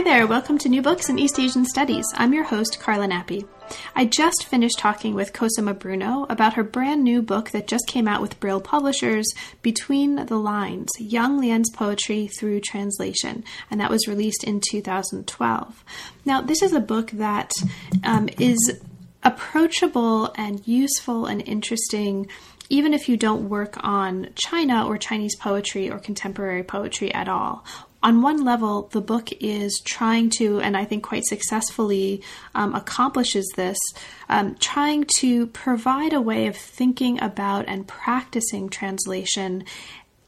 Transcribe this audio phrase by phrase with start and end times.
[0.00, 2.06] Hi there, welcome to New Books in East Asian Studies.
[2.14, 3.46] I'm your host, Carla Nappi.
[3.94, 8.08] I just finished talking with Cosima Bruno about her brand new book that just came
[8.08, 9.30] out with Brill Publishers,
[9.60, 15.84] Between the Lines Yang Lian's Poetry Through Translation, and that was released in 2012.
[16.24, 17.50] Now, this is a book that
[18.02, 18.80] um, is
[19.22, 22.26] approachable and useful and interesting
[22.72, 27.64] even if you don't work on China or Chinese poetry or contemporary poetry at all
[28.02, 32.22] on one level, the book is trying to, and I think quite successfully
[32.54, 33.78] um, accomplishes this,
[34.28, 39.64] um, trying to provide a way of thinking about and practicing translation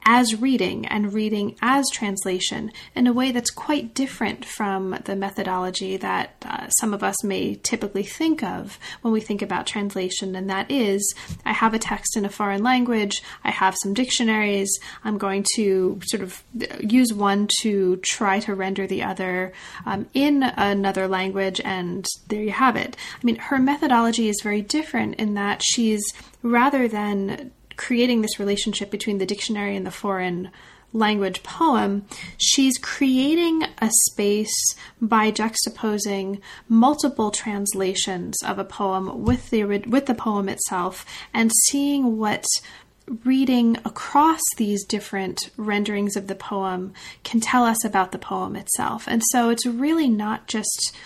[0.04, 5.96] as reading and reading as translation in a way that's quite different from the methodology
[5.96, 10.34] that uh, some of us may typically think of when we think about translation.
[10.34, 11.14] And that is,
[11.44, 14.70] I have a text in a foreign language, I have some dictionaries,
[15.04, 16.42] I'm going to sort of
[16.80, 19.52] use one to try to render the other
[19.86, 22.96] um, in another language, and there you have it.
[23.14, 26.02] I mean, her methodology is very different in that she's
[26.42, 30.50] rather than creating this relationship between the dictionary and the foreign
[30.92, 32.04] language poem,
[32.36, 34.54] she's creating a space
[35.00, 42.18] by juxtaposing multiple translations of a poem with the with the poem itself and seeing
[42.18, 42.44] what
[43.24, 46.92] reading across these different renderings of the poem
[47.24, 49.08] can tell us about the poem itself.
[49.08, 50.96] And so it's really not just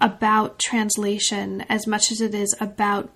[0.00, 3.10] about translation as much as it is about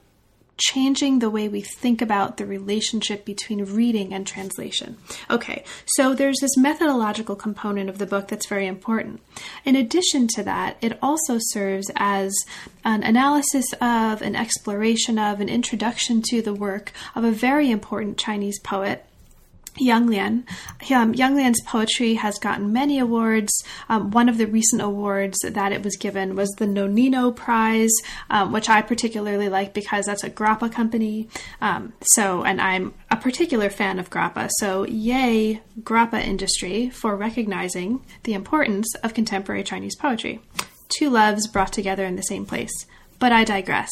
[0.59, 4.97] changing the way we think about the relationship between reading and translation.
[5.31, 9.21] Okay, so there's this methodological component of the book that's very important.
[9.65, 12.35] In addition to that, it also serves as
[12.85, 18.19] an analysis of, an exploration of, an introduction to the work of a very important
[18.19, 19.06] Chinese poet
[19.79, 20.45] Yang Lian.
[20.95, 23.53] Um, Yang Lian's poetry has gotten many awards.
[23.89, 27.93] Um, one of the recent awards that it was given was the Nonino Prize,
[28.31, 31.29] um, which I particularly like because that's a grappa company.
[31.61, 34.49] Um, so, and I'm a particular fan of grappa.
[34.59, 40.41] So, yay, grappa industry for recognizing the importance of contemporary Chinese poetry.
[40.89, 42.87] Two loves brought together in the same place.
[43.19, 43.91] But I digress.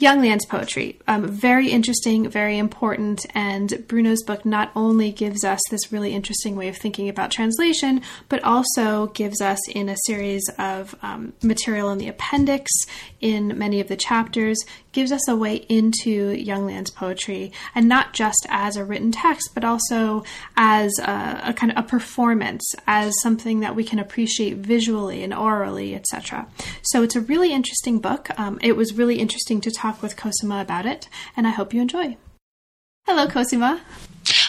[0.00, 0.96] Yang Lian's poetry.
[1.08, 6.54] Um, very interesting, very important, and Bruno's book not only gives us this really interesting
[6.54, 11.90] way of thinking about translation, but also gives us in a series of um, material
[11.90, 12.70] in the appendix,
[13.20, 18.12] in many of the chapters, gives us a way into Yang Lian's poetry, and not
[18.12, 20.22] just as a written text, but also
[20.56, 25.34] as a, a kind of a performance, as something that we can appreciate visually and
[25.34, 26.46] orally, etc.
[26.82, 28.28] So it's a really interesting book.
[28.38, 31.72] Um, it was really interesting to talk talk with Cosima about it, and I hope
[31.72, 32.18] you enjoy.
[33.10, 33.80] Hello, Cosima.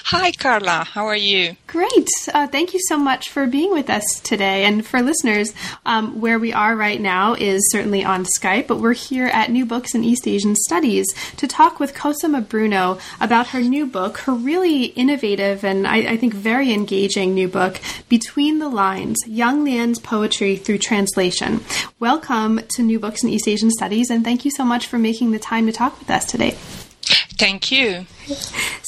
[0.07, 0.83] Hi, Carla.
[0.83, 1.55] How are you?
[1.65, 2.09] Great.
[2.33, 4.65] Uh, thank you so much for being with us today.
[4.65, 5.53] And for listeners,
[5.85, 9.65] um, where we are right now is certainly on Skype, but we're here at New
[9.65, 14.33] Books in East Asian Studies to talk with Cosima Bruno about her new book, her
[14.33, 19.99] really innovative and I, I think very engaging new book, Between the Lines Yang Lian's
[19.99, 21.61] Poetry Through Translation.
[21.97, 25.31] Welcome to New Books in East Asian Studies, and thank you so much for making
[25.31, 26.57] the time to talk with us today.
[27.39, 28.05] Thank you.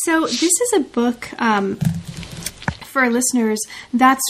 [0.03, 1.77] So, this is a book um,
[2.83, 3.59] for listeners
[3.93, 4.21] that's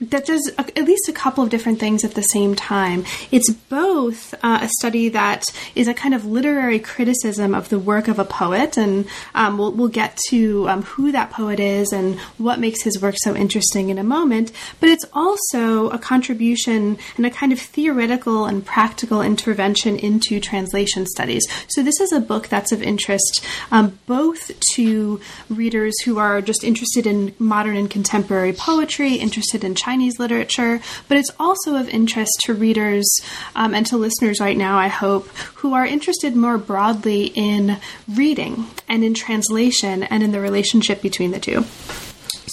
[0.00, 3.04] that does a, at least a couple of different things at the same time.
[3.30, 5.44] It's both uh, a study that
[5.74, 9.72] is a kind of literary criticism of the work of a poet, and um, we'll,
[9.72, 13.88] we'll, get to um, who that poet is and what makes his work so interesting
[13.88, 14.52] in a moment.
[14.80, 21.06] But it's also a contribution and a kind of theoretical and practical intervention into translation
[21.06, 21.42] studies.
[21.68, 26.62] So this is a book that's of interest um, both to readers who are just
[26.62, 32.32] interested in modern and contemporary poetry, interested in Chinese literature, but it's also of interest
[32.44, 33.08] to readers
[33.56, 38.66] um, and to listeners right now, I hope, who are interested more broadly in reading
[38.86, 41.64] and in translation and in the relationship between the two.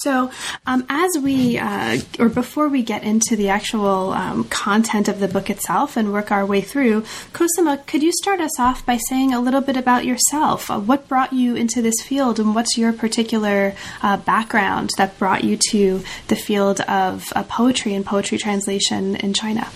[0.05, 0.29] So,
[0.67, 5.27] um, as we, uh, or before we get into the actual um, content of the
[5.27, 9.33] book itself and work our way through, Cosima, could you start us off by saying
[9.33, 10.69] a little bit about yourself?
[10.69, 13.73] Uh, what brought you into this field, and what's your particular
[14.03, 19.33] uh, background that brought you to the field of uh, poetry and poetry translation in
[19.33, 19.67] China?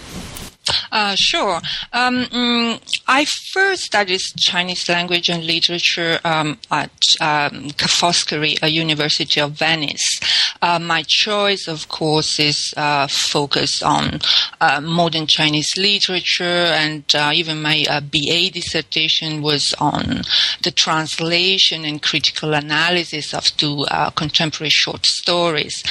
[0.92, 1.62] Uh, sure.
[1.94, 8.68] Um, mm, I first studied Chinese language and literature um, at um, Ca' Foscari, a
[8.68, 10.20] University of Venice.
[10.62, 14.20] Uh, my choice, of course, is uh, focused on
[14.60, 20.24] uh, modern Chinese literature, and uh, even my uh, BA dissertation was on
[20.64, 25.84] the translation and critical analysis of two uh, contemporary short stories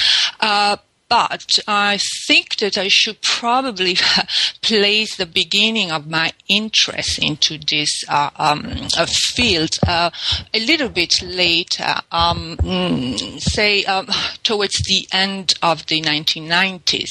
[1.09, 3.97] but I think that I should probably
[4.61, 10.11] place the beginning of my interest into this uh, um, uh, field uh,
[10.53, 14.07] a little bit later, um, mm, say um,
[14.43, 17.09] towards the end of the 1990s.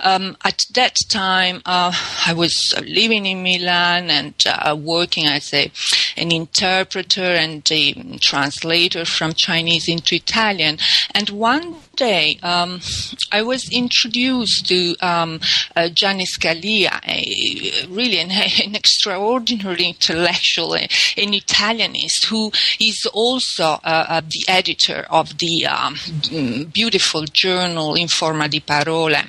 [0.00, 1.92] Um, at that time, uh,
[2.26, 2.54] I was
[2.84, 5.70] living in Milan and uh, working as a,
[6.16, 10.78] an interpreter and a translator from Chinese into Italian.
[11.14, 12.80] And one day, um,
[13.30, 15.40] I was introduced to um,
[15.76, 15.88] uh,
[17.06, 18.30] a, really an,
[18.64, 22.50] an extraordinary intellectual, an Italianist who
[22.80, 25.96] is also uh, uh, the editor of the um,
[26.72, 29.22] beautiful journal In Forma di Parole.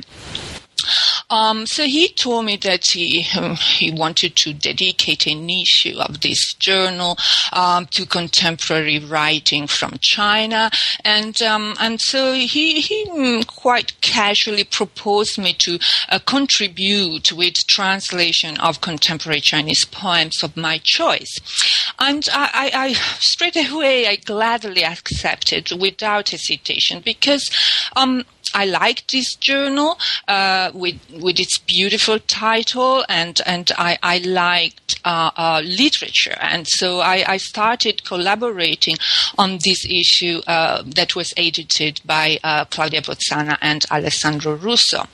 [1.34, 6.22] Um, so he told me that he um, he wanted to dedicate an issue of
[6.22, 7.18] this journal
[7.52, 10.70] um, to contemporary writing from China,
[11.04, 17.56] and um, and so he he mm, quite casually proposed me to uh, contribute with
[17.68, 21.34] translation of contemporary Chinese poems of my choice,
[21.98, 27.50] and I, I, I straight away I gladly accepted without hesitation because
[27.96, 29.98] um, I liked this journal
[30.28, 36.68] uh, with with its beautiful title, and and I, I liked uh, uh, literature, and
[36.68, 38.96] so I, I, started collaborating
[39.38, 45.08] on this issue uh, that was edited by uh, Claudia Pozzana and Alessandro Russo.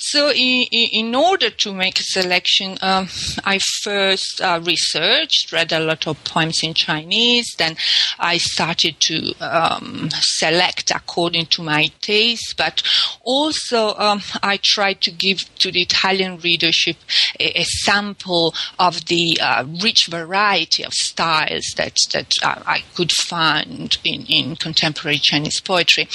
[0.00, 3.08] So, in, in order to make a selection, um,
[3.44, 7.46] I first uh, researched, read a lot of poems in Chinese.
[7.58, 7.76] Then
[8.18, 12.77] I started to um, select according to my taste, but
[13.22, 16.96] also um, I tried to give to the Italian readership
[17.40, 23.12] a, a sample of the uh, rich variety of styles that that uh, I could
[23.12, 26.08] find in, in contemporary Chinese poetry.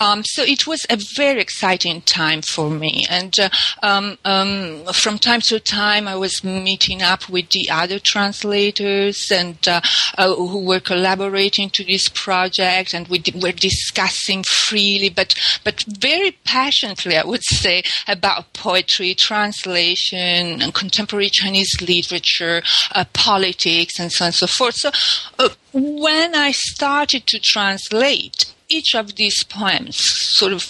[0.00, 3.48] Um, so it was a very exciting time for me, and uh,
[3.82, 9.56] um, um, from time to time I was meeting up with the other translators and
[9.66, 9.80] uh,
[10.16, 16.07] uh, who were collaborating to this project, and we were discussing freely, but but very
[16.44, 22.62] passionately, I would say, about poetry, translation, and contemporary Chinese literature,
[22.92, 24.74] uh, politics, and so on and so forth.
[24.76, 24.90] So
[25.38, 30.68] uh, when I started to translate each of these poems, sort of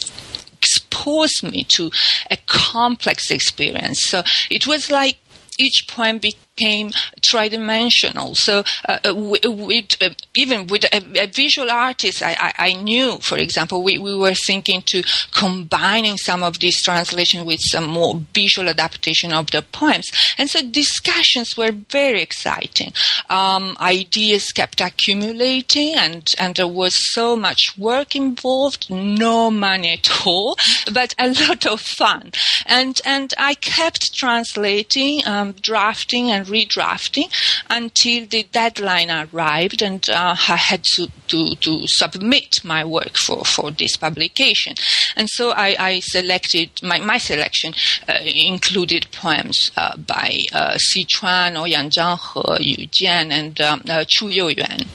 [0.53, 1.91] exposed me to
[2.31, 4.01] a complex experience.
[4.03, 5.19] So it was like
[5.59, 6.19] each poem
[6.59, 6.91] became
[7.21, 8.37] tridimensional.
[8.37, 13.19] So uh, uh with, uh, even with a, a visual artist, I, I, I, knew,
[13.19, 15.03] for example, we, we were thinking to
[15.33, 20.07] combining some of these translations with some more visual adaptation of the poems.
[20.37, 22.93] And so discussions were very exciting.
[23.31, 30.27] Um, ideas kept accumulating and, and there was so much work involved, no money at
[30.27, 30.57] all,
[30.93, 32.33] but a lot of fun.
[32.67, 37.31] And, and I kept translating, um, drafting and redrafting
[37.71, 43.45] until the deadline arrived and uh, I had to, to, to, submit my work for,
[43.45, 44.75] for this publication.
[45.17, 47.75] And so I, I selected, my, my selection
[48.09, 54.05] uh, included poems uh, by uh, Xi Chuan, Ouyang Jianghe, Yu Jian, and um, uh,
[54.05, 54.87] Chu Youyuan.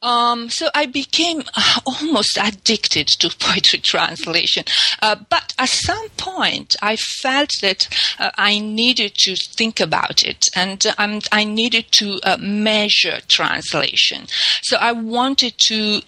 [0.00, 4.64] Um, so I became uh, almost addicted to poetry translation.
[5.02, 7.88] Uh, but at some point, I felt that
[8.18, 14.26] uh, I needed to think about it and um, I needed to uh, measure translation.
[14.62, 16.02] So I wanted to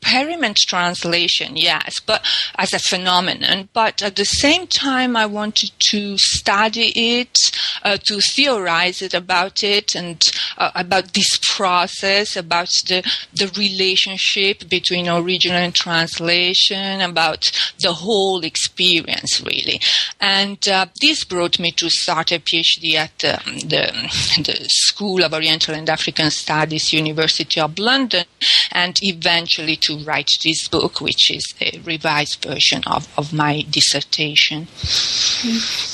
[0.00, 2.24] experiment translation, yes, but
[2.56, 3.68] as a phenomenon.
[3.72, 7.36] But at the same time, I wanted to study it,
[7.82, 10.22] uh, to theorize it about it, and
[10.56, 13.02] uh, about this process, about the
[13.34, 17.50] the relationship between original and translation, about
[17.80, 19.80] the whole experience, really.
[20.20, 23.92] And uh, this brought me to start a PhD at um, the
[24.38, 28.24] the School of Oriental and African Studies, University of London,
[28.72, 34.68] and eventually to write this book, which is a revised version of, of my dissertation.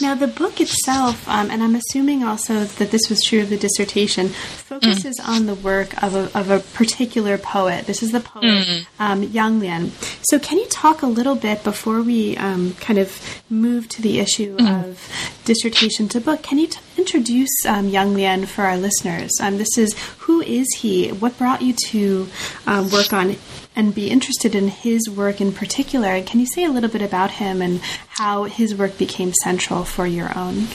[0.01, 3.57] Now, the book itself, um, and I'm assuming also that this was true of the
[3.57, 5.29] dissertation, focuses mm.
[5.29, 7.87] on the work of a, of a particular poet.
[7.87, 8.87] This is the poet mm.
[8.99, 9.91] um, Yang Lian.
[10.23, 14.19] So, can you talk a little bit before we um, kind of move to the
[14.19, 14.85] issue mm.
[14.85, 15.09] of
[15.45, 16.43] dissertation to book?
[16.43, 19.31] Can you t- introduce um, Yang Lian for our listeners?
[19.41, 21.11] Um, this is who is he?
[21.11, 22.29] What brought you to
[22.67, 23.37] um, work on
[23.77, 26.23] and be interested in his work in particular?
[26.23, 30.07] Can you say a little bit about him and how his work became central for
[30.07, 30.69] your own?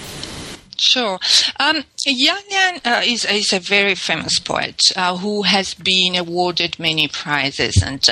[0.79, 1.20] Sure.
[1.60, 6.79] Um, Yang Lian uh, is, is a very famous poet uh, who has been awarded
[6.79, 7.82] many prizes.
[7.84, 8.06] And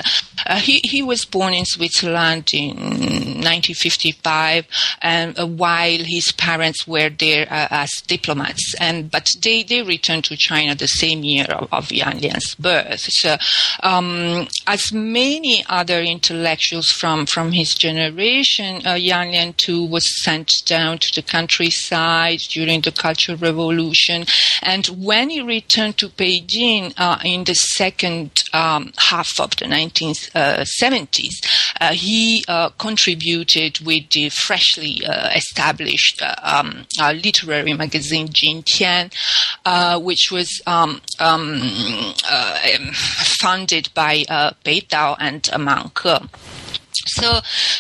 [0.46, 4.68] uh, he, he was born in Switzerland in 1955
[5.02, 8.76] and, uh, while his parents were there uh, as diplomats.
[8.80, 13.00] And, but they, they returned to China the same year of, of Yang Lian's birth.
[13.00, 13.38] So,
[13.84, 20.52] um, as many other intellectuals from, from his generation, uh, Yang Lian too was sent
[20.66, 23.77] down to the countryside during the Cultural Revolution.
[24.62, 31.34] And when he returned to Beijing uh, in the second um, half of the 1970s,
[31.80, 39.12] uh, he uh, contributed with the freshly uh, established uh, um, literary magazine Jin Tian,
[40.02, 41.62] which was um, um,
[42.30, 46.22] um funded by uh, Beidao and Mang Ke.
[47.08, 47.40] So,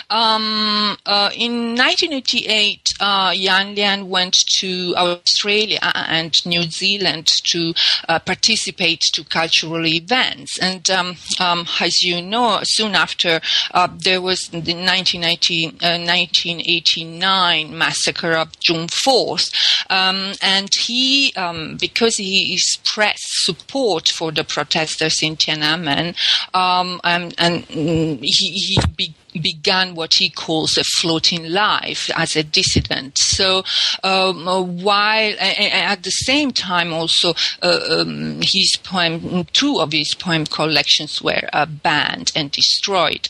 [0.09, 7.73] um, uh, in 1988, uh, Yang Lian went to Australia and New Zealand to
[8.07, 10.57] uh, participate to cultural events.
[10.59, 13.39] And um, um, as you know, soon after
[13.73, 19.53] uh, there was the 1990, 1989 uh, massacre of June 4th,
[19.89, 26.15] um, and he, um, because he expressed support for the protesters in Tiananmen,
[26.53, 32.43] um, and, and he, he began began what he calls a floating life as a
[32.43, 33.17] dissident.
[33.17, 33.63] So
[34.03, 40.13] um, uh, while at the same time also uh, um, his poem, two of his
[40.13, 43.27] poem collections were uh, banned and destroyed.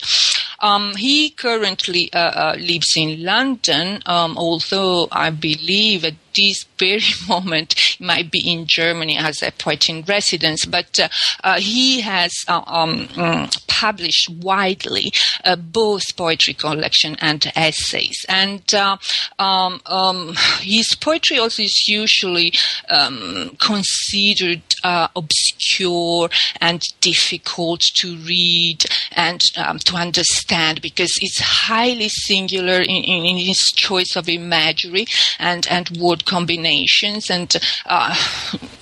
[0.60, 6.04] Um, he currently uh, uh, lives in London, um, although I believe
[6.38, 11.08] this very moment he might be in Germany as a poet in residence, but uh,
[11.42, 15.12] uh, he has uh, um, mm, published widely
[15.58, 18.24] both poetry collection and essays.
[18.28, 18.98] And um,
[19.38, 22.52] um, his poetry also is usually
[22.90, 26.28] um, considered obscure
[26.60, 33.36] and difficult to read and um, to understand because it's highly singular in, in, in,
[33.36, 35.06] his choice of imagery
[35.38, 37.56] and, and word combinations and
[37.86, 38.14] uh,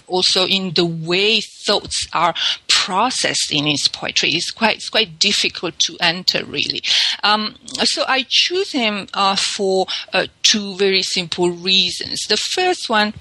[0.06, 2.34] also in the way thoughts are
[2.68, 4.30] processed in his poetry.
[4.30, 6.82] It's quite, it's quite difficult to enter, really.
[7.22, 12.20] Um, so I choose him uh, for uh, two very simple reasons.
[12.28, 13.14] The first one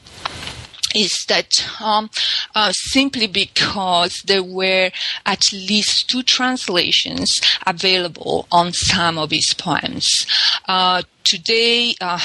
[0.95, 1.51] is that
[1.81, 2.09] um,
[2.55, 4.91] uh, simply because there were
[5.25, 7.29] at least two translations
[7.67, 10.07] available on some of his poems.
[10.67, 12.19] Uh, today, uh,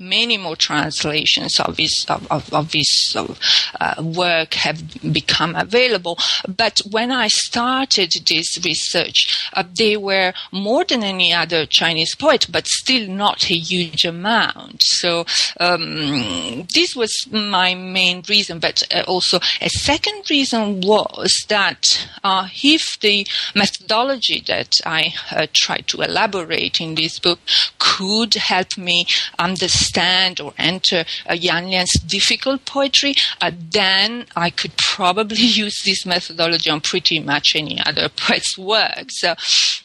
[0.00, 6.18] many more translations of his of, of, of his uh, work have become available.
[6.46, 12.46] But when I started this research, uh, they were more than any other Chinese poet,
[12.50, 14.82] but still not a huge amount.
[14.82, 15.24] So
[15.60, 18.58] um, this was my main reason.
[18.58, 25.46] But uh, also a second reason was that uh, if the methodology that I uh,
[25.52, 27.40] tried to elaborate in this book
[27.78, 29.06] could help me
[29.38, 35.82] understand understand or enter uh, Yang Lian's difficult poetry, uh, then I could probably use
[35.84, 39.06] this methodology on pretty much any other poet's work.
[39.10, 39.34] So,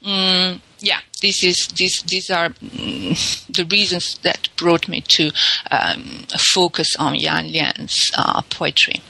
[0.05, 3.15] um, yeah, this is this these are um,
[3.50, 5.31] the reasons that brought me to
[5.72, 9.01] um, focus on Yang Lian's uh, poetry.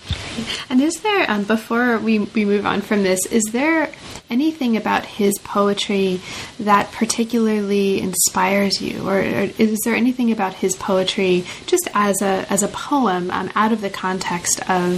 [0.70, 3.90] And is there um, before we we move on from this, is there
[4.34, 6.20] anything about his poetry
[6.60, 12.34] that particularly inspires you, or, or is there anything about his poetry just as a
[12.50, 14.92] as a poem um, out of the context of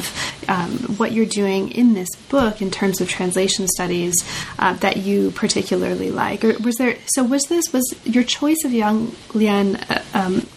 [0.48, 4.15] um, what you're doing in this book in terms of translation studies
[4.60, 6.98] uh, that you particularly like, or was there?
[7.13, 9.75] So was this was your choice of Yang Lian?
[9.89, 10.48] Uh, um,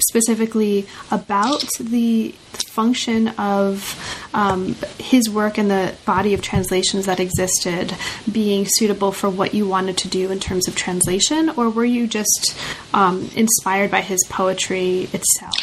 [0.00, 2.34] specifically about the
[2.68, 3.98] function of
[4.34, 7.94] um, his work and the body of translations that existed
[8.30, 12.06] being suitable for what you wanted to do in terms of translation, or were you
[12.06, 12.56] just
[12.94, 15.56] um, inspired by his poetry itself?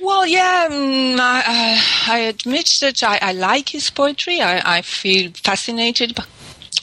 [0.00, 4.40] Well, yeah, um, I, I, admit that I, I, like his poetry.
[4.40, 6.14] I, I feel fascinated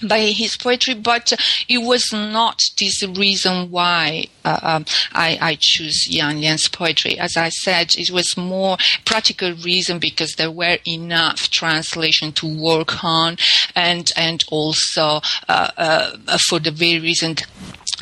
[0.07, 1.33] by his poetry, but
[1.67, 7.17] it was not this reason why uh, um, I, I choose Yang Lian's poetry.
[7.17, 13.03] As I said, it was more practical reason because there were enough translation to work
[13.03, 13.37] on,
[13.75, 17.35] and and also uh, uh, for the very reason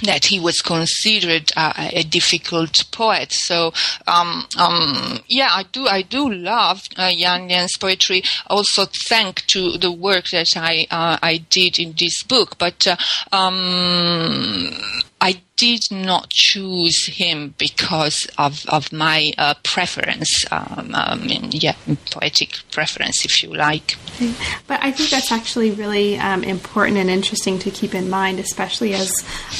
[0.01, 3.31] that he was considered uh, a difficult poet.
[3.31, 3.73] So,
[4.07, 8.23] um, um, yeah, I do, I do love uh, Yang Lian's poetry.
[8.47, 12.57] Also, thank to the work that I uh, I did in this book.
[12.57, 12.97] But uh,
[13.31, 14.71] um,
[15.23, 20.45] I did not choose him because of of my uh, preference.
[20.51, 20.93] Um,
[21.25, 21.75] mean, yeah,
[22.11, 23.95] poetic preference, if you like.
[24.67, 28.93] But I think that's actually really um, important and interesting to keep in mind, especially
[28.93, 29.11] as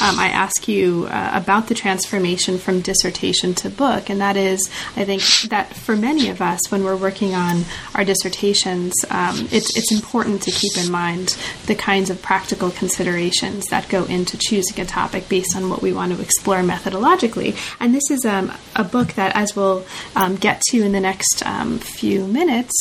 [0.02, 4.10] um, I ask you uh, about the transformation from dissertation to book.
[4.10, 7.64] And that is, I think that for many of us, when we're working on
[7.96, 13.68] our dissertations, um, it's it's important to keep in mind the kinds of practical considerations
[13.68, 17.56] that go into choosing a topic based on what we want to explore methodologically.
[17.80, 21.46] And this is um, a book that, as we'll um, get to in the next
[21.46, 22.74] um, few minutes,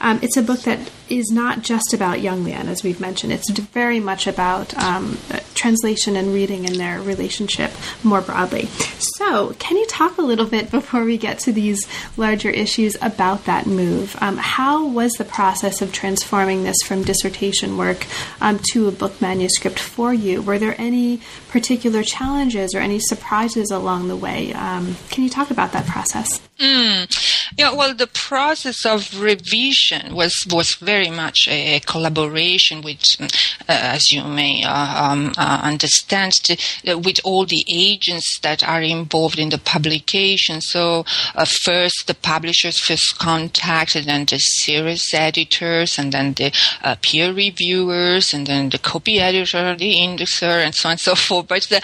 [0.00, 3.32] um, it's a book that is not just about Yang Lian, as we've mentioned.
[3.32, 5.18] It's very much about um,
[5.60, 7.70] translation and reading and their relationship
[8.02, 8.66] more broadly.
[8.98, 11.86] So, can you talk a little bit before we get to these
[12.16, 14.16] larger issues about that move?
[14.22, 18.06] Um, how was the process of transforming this from dissertation work
[18.40, 20.40] um, to a book manuscript for you?
[20.40, 24.54] Were there any particular challenges or any surprises along the way?
[24.54, 26.40] Um, can you talk about that process?
[26.58, 27.39] Mm.
[27.56, 33.26] Yeah, well, the process of revision was was very much a, collaboration with, uh,
[33.68, 36.56] as you may uh, um, uh, understand, to,
[36.88, 40.60] uh, with all the agents that are involved in the publication.
[40.60, 41.04] So
[41.34, 46.52] uh, first, the publishers first contacted, and the series editors, and then the
[46.82, 51.14] uh, peer reviewers, and then the copy editor, the indexer, and so on and so
[51.26, 51.48] forth.
[51.48, 51.80] But the,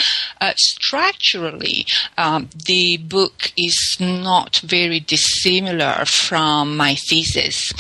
[0.57, 5.01] structurally, um, the book is not very
[5.57, 7.73] dissimilar from my thesis.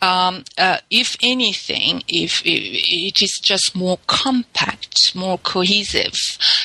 [0.00, 6.14] Um, uh, if anything, if it is just more compact, more cohesive.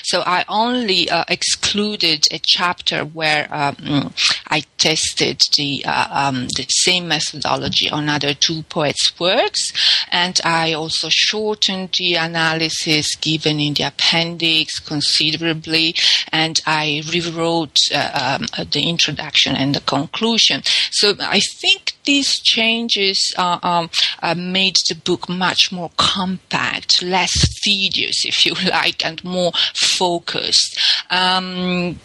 [0.03, 4.13] So I only uh, excluded a chapter where um,
[4.47, 9.71] I tested the uh, um, the same methodology on other two poets' works,
[10.11, 15.95] and I also shortened the analysis given in the appendix considerably,
[16.31, 20.58] and I rewrote uh, um, the introduction and the conclusion.
[20.91, 23.87] So I think these changes uh, um,
[24.23, 30.71] uh, made the book much more compact, less tedious, if you like, and more focused.
[31.11, 31.99] Um,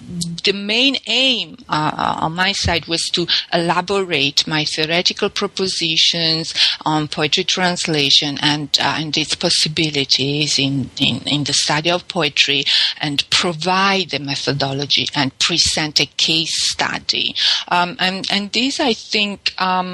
[0.45, 6.53] the main aim uh, on my side was to elaborate my theoretical propositions
[6.85, 12.65] on poetry translation and, uh, and its possibilities in, in, in the study of poetry
[13.01, 17.35] and provide the methodology and present a case study.
[17.69, 19.94] Um, and, and this, I think, um,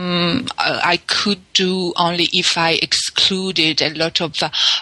[0.58, 4.34] I could do only if I excluded a lot of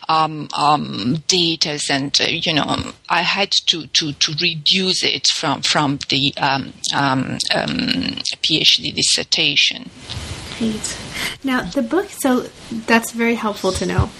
[0.08, 5.62] um, um, data and, uh, you know, I had to, to, to reduce it from,
[5.62, 9.90] from the um, um, um, PhD dissertation.
[10.58, 10.98] Great.
[11.44, 12.48] Now, the book, so
[12.86, 14.10] that's very helpful to know.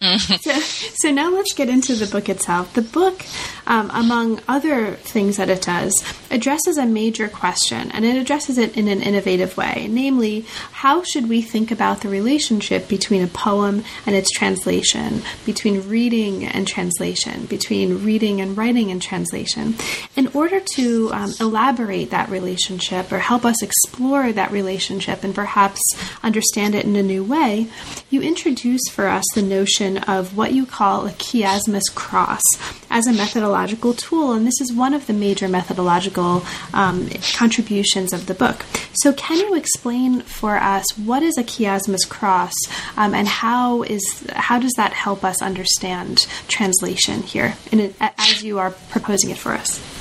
[0.00, 2.72] So, so, now let's get into the book itself.
[2.74, 3.26] The book,
[3.66, 5.92] um, among other things that it does,
[6.30, 9.88] addresses a major question, and it addresses it in an innovative way.
[9.90, 15.88] Namely, how should we think about the relationship between a poem and its translation, between
[15.88, 19.74] reading and translation, between reading and writing and translation?
[20.14, 25.82] In order to um, elaborate that relationship or help us explore that relationship and perhaps
[26.22, 27.68] understand it in a new way,
[28.10, 32.42] you introduce for us the notion of what you call a chiasmus cross
[32.90, 38.26] as a methodological tool, and this is one of the major methodological um, contributions of
[38.26, 38.66] the book.
[38.92, 42.54] So, can you explain for us what is a chiasmus cross
[42.96, 48.58] um, and how is how does that help us understand translation here, in, as you
[48.58, 49.97] are proposing it for us?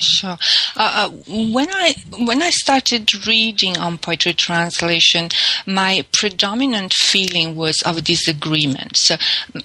[0.00, 0.38] Sure.
[0.76, 5.28] Uh, uh, when I when I started reading on poetry translation,
[5.66, 8.96] my predominant feeling was of disagreement.
[8.96, 9.16] So,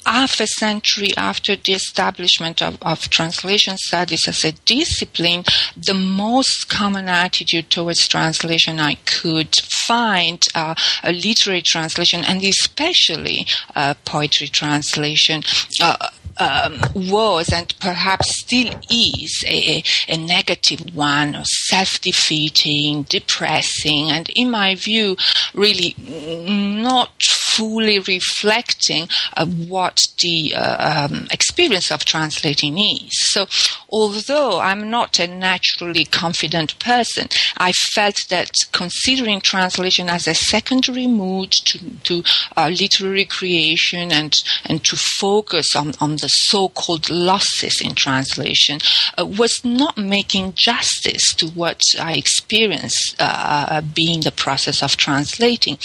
[0.08, 5.44] half a century after the establishment of, of translation studies as a discipline,
[5.78, 13.46] the most common attitude towards translation I could find uh, a literary translation, and especially
[13.76, 15.44] uh, poetry translation
[15.80, 24.50] uh, um, was and perhaps still is a, a negative one, self-defeating, depressing, and in
[24.52, 25.16] my view,
[25.54, 27.12] really not
[27.56, 33.12] fully reflecting uh, what the uh, um, experience of translating is.
[33.32, 33.48] So,
[33.90, 41.08] although I'm not a naturally confident person, I felt that considering translation as a secondary
[41.08, 42.24] mood to, to
[42.58, 44.36] uh, literary creation and,
[44.66, 48.80] and to focus on, on the so-called losses in translation
[49.18, 55.78] uh, was not making justice to what I experienced uh, being the process of translating.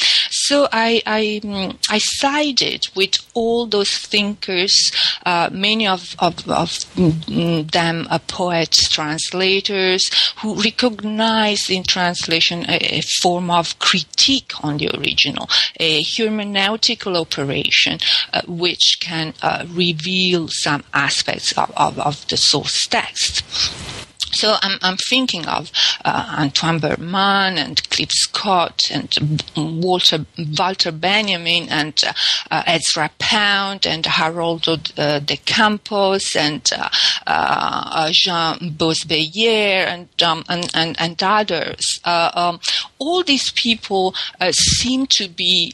[0.48, 4.90] So I, I, um, I sided with all those thinkers,
[5.26, 10.08] uh, many of, of, of them poets, translators,
[10.40, 17.98] who recognize in translation a, a form of critique on the original, a hermeneutical operation
[18.32, 24.08] uh, which can uh, reveal some aspects of, of, of the source text.
[24.38, 25.72] So I'm, I'm thinking of
[26.05, 32.01] uh, Antoine Berman and Clive Scott and Walter Walter Benjamin and
[32.48, 36.88] uh, Ezra Pound and Haroldo uh, de Campos and uh,
[37.27, 41.98] uh, Jean Boase-Beier and, um, and, and and others.
[42.05, 42.61] Um,
[43.01, 44.14] all these people
[44.53, 45.72] seem to be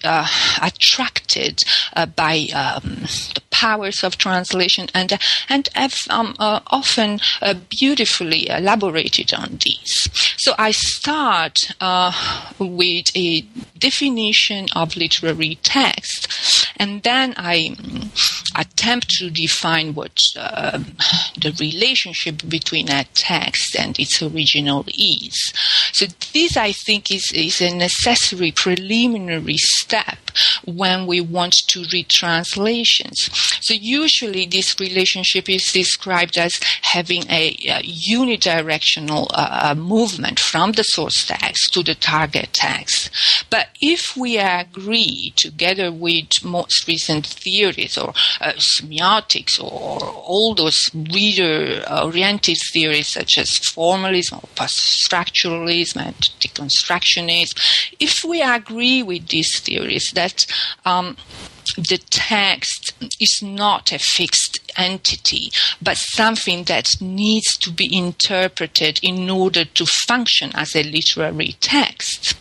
[0.63, 1.63] attracted
[2.17, 3.03] by um,
[3.35, 5.19] the powers of translation and
[5.51, 7.21] and have um, often
[7.69, 10.09] beautifully elaborated on these.
[10.39, 12.13] So I start uh,
[12.59, 13.43] with a
[13.79, 17.77] definition of literary text, and then I
[18.57, 20.79] attempt to define what uh,
[21.41, 25.53] the relationship between a text and its original is.
[25.93, 30.19] So this, I think, is, is a necessary preliminary step
[30.65, 33.29] when we want to read translations.
[33.61, 40.73] So usually this relationship is described as having a, a unidirectional uh, uh, movement from
[40.73, 43.11] the source text to the target text.
[43.51, 48.13] But if we agree together with most recent theories or
[48.45, 57.55] uh, semiotics or all those reader-oriented theories such as formalism or post-structuralism and deconstructionism,
[57.99, 60.45] if we agree with these theories that
[60.85, 61.17] um,
[61.77, 69.31] the text is not a fixed entity, but something that needs to be interpreted in
[69.31, 72.37] order to function as a literary text.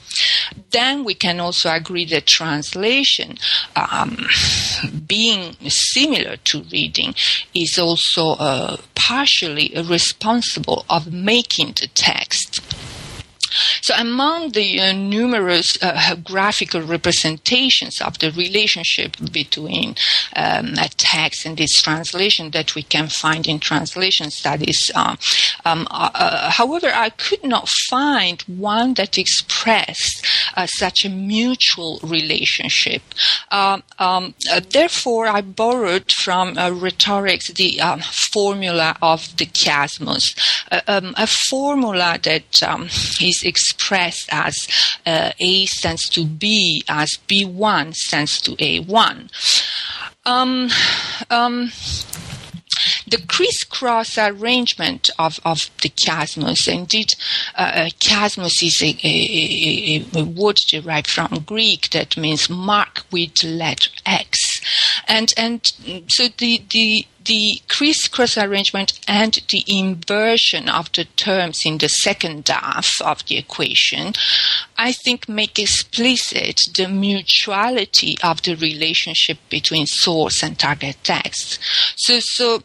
[0.71, 3.37] Then we can also agree that translation,
[3.75, 4.27] um,
[5.05, 7.15] being similar to reading,
[7.53, 12.61] is also uh, partially responsible of making the text.
[13.81, 19.95] So among the uh, numerous uh, graphical representations of the relationship between
[20.35, 25.17] um, a text and its translation that we can find in translation studies, um,
[25.65, 31.99] um, uh, uh however, I could not find one that expressed uh, such a mutual
[32.03, 33.01] relationship.
[33.51, 37.79] Um, um, uh, therefore, I borrowed from rhetorics the
[38.31, 40.23] formula of the chiasmus,
[40.71, 42.61] a formula that
[43.21, 44.67] is expressed as
[45.05, 49.29] uh, A stands to B, as B1 stands to A1.
[50.25, 50.69] Um,
[51.29, 51.71] um,
[53.07, 57.09] the crisscross arrangement of, of the chiasmus, indeed,
[57.55, 63.89] uh, chiasmus is a, a, a, word derived from Greek that means mark with letter
[64.05, 64.37] X.
[65.07, 65.65] And, and
[66.07, 72.47] so the, the, the crisscross arrangement and the inversion of the terms in the second
[72.47, 74.13] half of the equation,
[74.77, 81.59] I think make explicit the mutuality of the relationship between source and target text.
[81.95, 82.63] So, so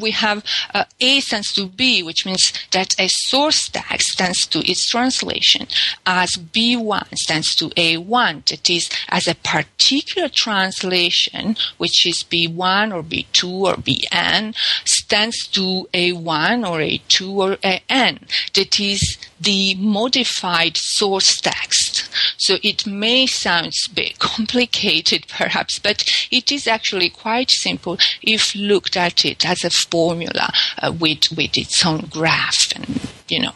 [0.00, 4.58] we have uh, A stands to B, which means that a source text stands to
[4.68, 5.68] its translation,
[6.06, 13.02] as B1 stands to A1, that is, as a particular translation, which is B1 or
[13.02, 17.56] B2 or Bn, stands to A1 or A2 or
[17.88, 22.08] An, that is, the modified source text.
[22.38, 28.54] So it may sound a bit complicated perhaps, but it is actually quite simple if
[28.54, 30.50] looked at it as a formula
[30.82, 33.54] uh, with, with its own graph and, you know.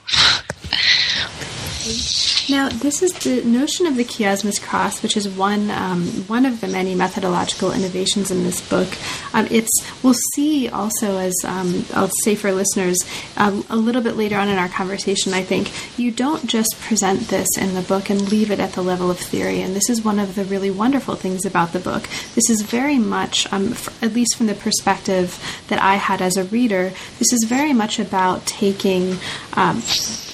[2.51, 6.61] Now, this is the notion of the chiasmus cross, which is one um, one of
[6.61, 8.88] the many methodological innovations in this book.
[9.35, 9.70] Um, it's
[10.03, 12.98] we'll see also as um, I'll say for listeners
[13.37, 15.35] um, a little bit later on in our conversation.
[15.35, 18.83] I think you don't just present this in the book and leave it at the
[18.83, 22.09] level of theory, and this is one of the really wonderful things about the book.
[22.35, 26.44] This is very much, um, at least from the perspective that I had as a
[26.44, 29.18] reader, this is very much about taking
[29.53, 29.83] um,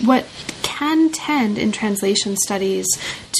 [0.04, 0.26] what
[0.78, 2.86] can tend in translation studies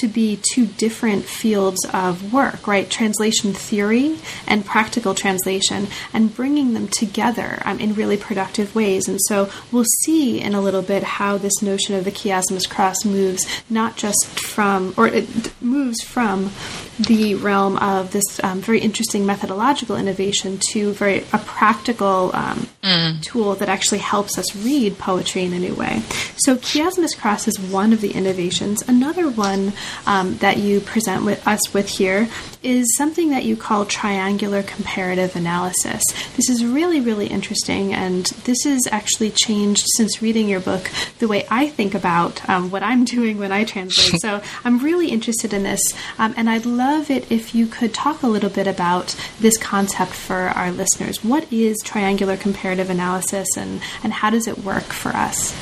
[0.00, 2.88] to be two different fields of work, right?
[2.90, 9.08] Translation theory and practical translation, and bringing them together um, in really productive ways.
[9.08, 13.04] And so we'll see in a little bit how this notion of the chiasmus cross
[13.04, 16.50] moves not just from, or it moves from
[16.98, 23.22] the realm of this um, very interesting methodological innovation to very a practical um, mm.
[23.22, 26.02] tool that actually helps us read poetry in a new way.
[26.36, 28.82] So chiasmus cross is one of the innovations.
[28.86, 29.72] Another one
[30.06, 32.28] um, that you present with us with here
[32.64, 36.02] is something that you call triangular comparative analysis.
[36.36, 41.28] This is really, really interesting, and this has actually changed since reading your book the
[41.28, 44.20] way I think about um, what I'm doing when I translate.
[44.20, 45.82] so I'm really interested in this,
[46.18, 50.12] um, and I'd love it if you could talk a little bit about this concept
[50.12, 51.22] for our listeners.
[51.22, 55.52] What is triangular comparative analysis, and, and how does it work for us?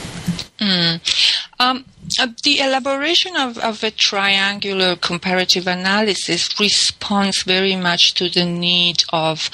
[0.59, 1.01] Mm.
[1.59, 1.85] Um,
[2.19, 8.97] uh, the elaboration of, of, a triangular comparative analysis responds very much to the need
[9.13, 9.49] of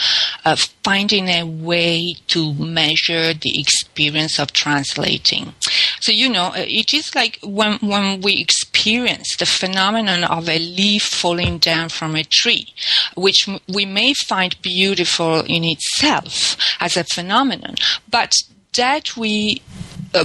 [0.82, 5.52] finding a way to measure the experience of translating.
[6.00, 10.58] So, you know, uh, it is like when, when we experience the phenomenon of a
[10.58, 12.72] leaf falling down from a tree,
[13.14, 17.74] which we may find beautiful in itself as a phenomenon,
[18.10, 18.32] but
[18.74, 19.60] that we
[20.14, 20.24] uh,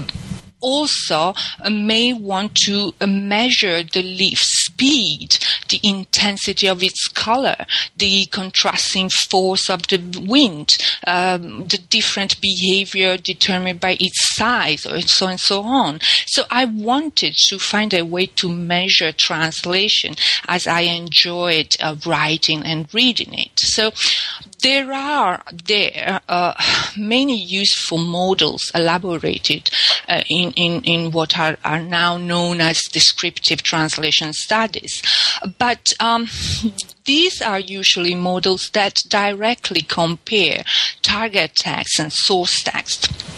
[0.64, 5.38] also uh, may want to uh, measure the leaf speed,
[5.70, 7.66] the intensity of its color,
[7.98, 15.02] the contrasting force of the wind, um, the different behavior determined by its size, or
[15.02, 16.00] so and so on.
[16.26, 20.16] So I wanted to find a way to measure translation
[20.48, 23.60] as I enjoyed uh, writing and reading it.
[23.60, 23.92] So
[24.64, 26.54] there are there uh,
[26.98, 29.70] many useful models elaborated
[30.08, 35.02] uh, in, in, in what are, are now known as descriptive translation studies.
[35.60, 36.28] But um,
[37.06, 40.64] these are usually models that directly compare
[41.02, 43.33] target text and source text.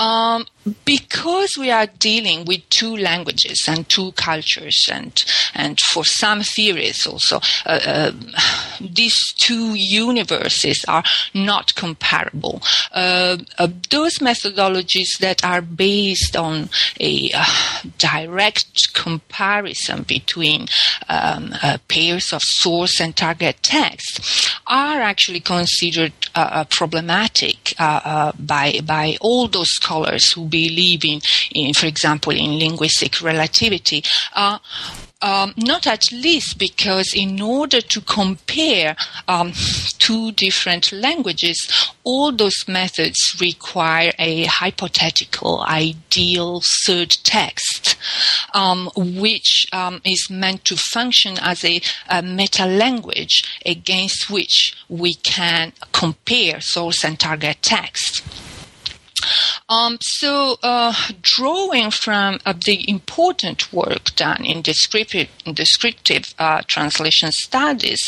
[0.00, 0.46] Um,
[0.84, 5.12] because we are dealing with two languages and two cultures, and
[5.54, 8.12] and for some theories also, uh, uh,
[8.80, 11.02] these two universes are
[11.34, 12.62] not comparable.
[12.92, 16.68] Uh, uh those methodologies that are based on
[17.00, 17.44] a uh,
[17.98, 20.66] direct comparison between
[21.08, 26.12] um, uh, pairs of source and target text are actually considered
[26.70, 31.20] problematic by by all those scholars who believe in,
[31.52, 34.58] in for example, in linguistic relativity, uh,
[35.22, 38.96] um, not at least because in order to compare
[39.28, 39.52] um,
[39.98, 47.96] two different languages, all those methods require a hypothetical, ideal third text,
[48.54, 55.14] um, which um, is meant to function as a, a meta language against which we
[55.14, 58.22] can compare source and target text.
[59.70, 67.30] Um, so, uh, drawing from uh, the important work done in descriptive, descriptive uh, translation
[67.30, 68.00] studies,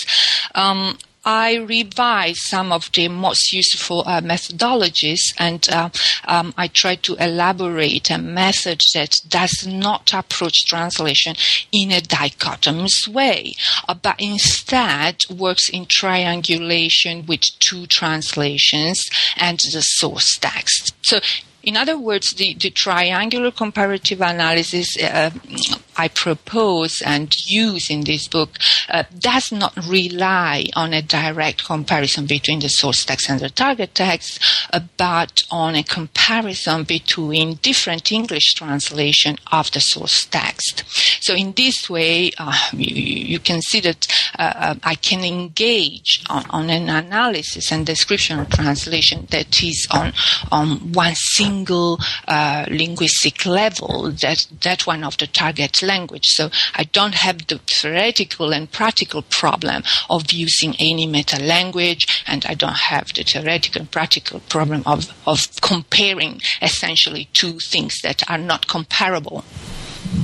[0.56, 5.90] um, I revised some of the most useful uh, methodologies and uh,
[6.24, 11.36] um, I try to elaborate a method that does not approach translation
[11.70, 13.54] in a dichotomous way,
[13.86, 19.00] uh, but instead works in triangulation with two translations
[19.36, 20.92] and the source text.
[21.02, 21.20] So
[21.62, 25.30] in other words, the, the triangular comparative analysis uh,
[25.96, 32.26] I propose and use in this book uh, does not rely on a direct comparison
[32.26, 34.40] between the source text and the target text,
[34.72, 40.84] uh, but on a comparison between different English translation of the source text.
[41.22, 42.94] So in this way, uh, you,
[43.32, 44.06] you, can see that
[44.38, 49.86] uh, uh, I can engage on, on, an analysis and description of translation that is
[49.90, 50.12] on
[50.50, 56.26] on one single uh, linguistic level, that that one of the target language.
[56.26, 62.44] So I don't have the theoretical and practical problem of using any meta language, and
[62.46, 68.22] I don't have the theoretical and practical problem of of comparing essentially two things that
[68.30, 69.44] are not comparable.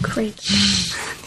[0.03, 0.35] Great.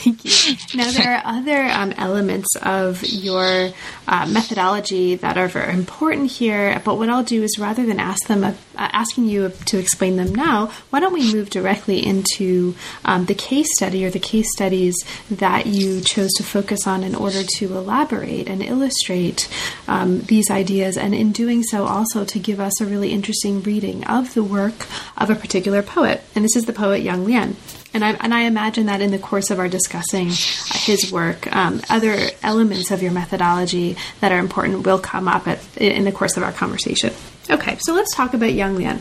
[0.01, 0.55] Thank you.
[0.73, 3.69] Now, there are other um, elements of your
[4.07, 8.27] uh, methodology that are very important here, but what I'll do is rather than ask
[8.27, 13.25] them, uh, asking you to explain them now, why don't we move directly into um,
[13.25, 14.95] the case study or the case studies
[15.29, 19.47] that you chose to focus on in order to elaborate and illustrate
[19.87, 24.03] um, these ideas, and in doing so, also to give us a really interesting reading
[24.05, 26.23] of the work of a particular poet.
[26.33, 27.55] And this is the poet Yang Lian.
[27.93, 31.81] And I, and I imagine that in the course of our discussing his work, um,
[31.89, 36.37] other elements of your methodology that are important will come up at, in the course
[36.37, 37.13] of our conversation.
[37.49, 38.99] Okay, so let's talk about Yang Lian.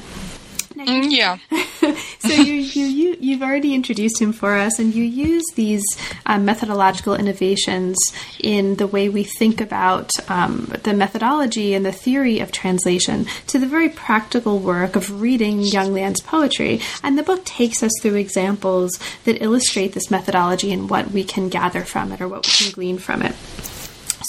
[0.87, 1.39] Mm, yeah.
[2.19, 5.85] so you, you, you, you've already introduced him for us, and you use these
[6.27, 7.97] um, methodological innovations
[8.39, 13.59] in the way we think about um, the methodology and the theory of translation to
[13.59, 16.81] the very practical work of reading Yang Lian's poetry.
[17.03, 21.49] And the book takes us through examples that illustrate this methodology and what we can
[21.49, 23.35] gather from it or what we can glean from it.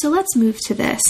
[0.02, 1.02] So let's move to this.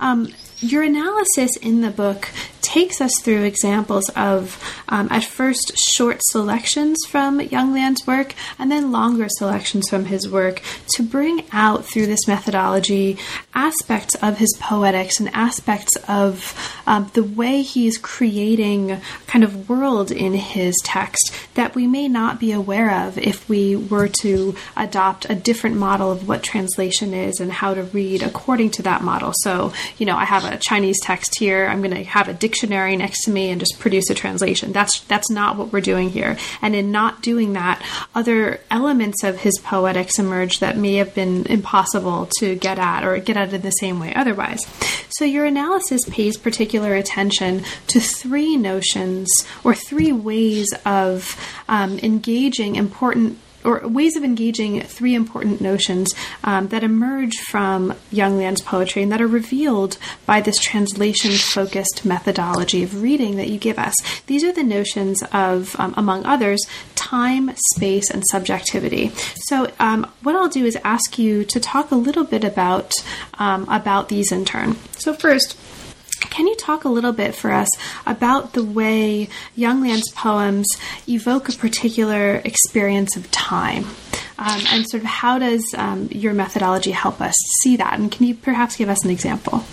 [0.00, 2.28] Um, your analysis in the book
[2.68, 8.70] takes us through examples of, um, at first, short selections from Yang Lian's work and
[8.70, 13.16] then longer selections from his work to bring out through this methodology
[13.54, 16.54] aspects of his poetics and aspects of
[16.86, 22.06] um, the way he is creating kind of world in his text that we may
[22.06, 27.14] not be aware of if we were to adopt a different model of what translation
[27.14, 29.32] is and how to read according to that model.
[29.36, 31.66] So, you know, I have a Chinese text here.
[31.66, 32.57] I'm going to have a dictionary
[32.96, 34.72] next to me and just produce a translation.
[34.72, 36.36] That's that's not what we're doing here.
[36.60, 37.82] And in not doing that,
[38.14, 43.18] other elements of his poetics emerge that may have been impossible to get at or
[43.18, 44.66] get at in the same way otherwise.
[45.10, 49.28] So your analysis pays particular attention to three notions
[49.64, 51.36] or three ways of
[51.68, 56.12] um, engaging important or ways of engaging three important notions
[56.44, 62.04] um, that emerge from Yang Lian's poetry and that are revealed by this translation focused
[62.04, 63.94] methodology of reading that you give us.
[64.26, 69.10] These are the notions of, um, among others, time, space, and subjectivity.
[69.36, 72.92] So, um, what I'll do is ask you to talk a little bit about
[73.38, 74.76] um, about these in turn.
[74.92, 75.56] So, first.
[76.20, 77.68] Can you talk a little bit for us
[78.06, 80.66] about the way Yang Lian's poems
[81.08, 83.84] evoke a particular experience of time?
[84.38, 87.98] Um, and sort of how does um, your methodology help us see that?
[87.98, 89.64] And can you perhaps give us an example?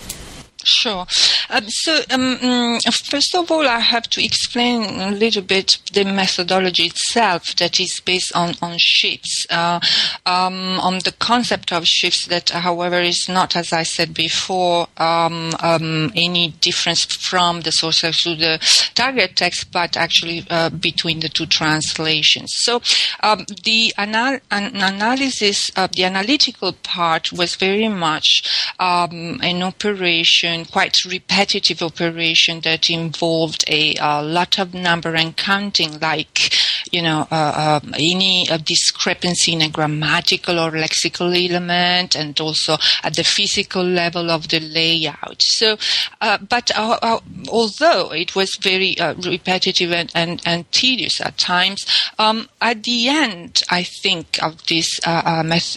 [0.64, 1.06] Sure.
[1.48, 6.04] Um, so, um, mm, first of all, I have to explain a little bit the
[6.04, 9.80] methodology itself that is based on, on shifts, uh,
[10.24, 15.52] um, on the concept of shifts that, however, is not, as I said before, um,
[15.60, 18.58] um, any difference from the source to the
[18.94, 22.50] target text, but actually uh, between the two translations.
[22.56, 22.82] So,
[23.22, 28.42] um, the anal- an analysis, of the analytical part was very much
[28.78, 31.35] an operation quite repetitive
[31.82, 36.52] operation that involved a, a lot of number and counting, like
[36.92, 42.76] you know uh, uh, any uh, discrepancy in a grammatical or lexical element, and also
[43.02, 45.40] at the physical level of the layout.
[45.40, 45.76] So,
[46.20, 47.20] uh, but uh, uh,
[47.50, 51.84] although it was very repetitive and, and, and, tedious at times,
[52.18, 55.00] um, at the end, I think of this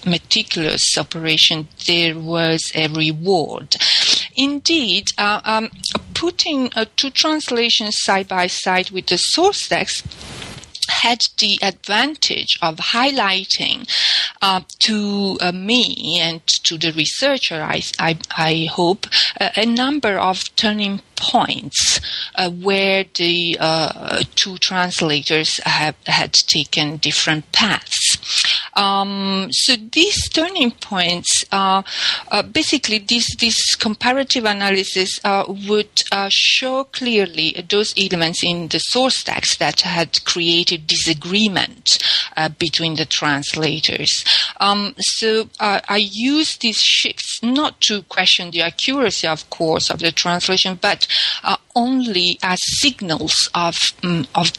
[0.05, 3.75] meticulous operation, there was a reward.
[4.39, 5.69] Indeed, uh, um,
[6.13, 10.05] putting uh, two translations side by side with the source text
[10.89, 13.85] had the advantage of highlighting
[14.41, 19.07] uh, to uh, me and to the researcher, I, I, I hope,
[19.39, 21.99] uh, a number of turning points
[22.35, 28.08] uh, where the uh, two translators have had taken different paths.
[28.73, 31.83] Um, so these turning points, uh,
[32.31, 38.79] uh basically, this this comparative analysis uh, would uh, show clearly those elements in the
[38.79, 41.97] source text that had created disagreement
[42.57, 44.23] between the translators.
[44.59, 50.11] Um, so I use these shifts not to question the accuracy, of course, of the
[50.11, 51.07] translation, but
[51.43, 54.51] uh, only as signals of um, of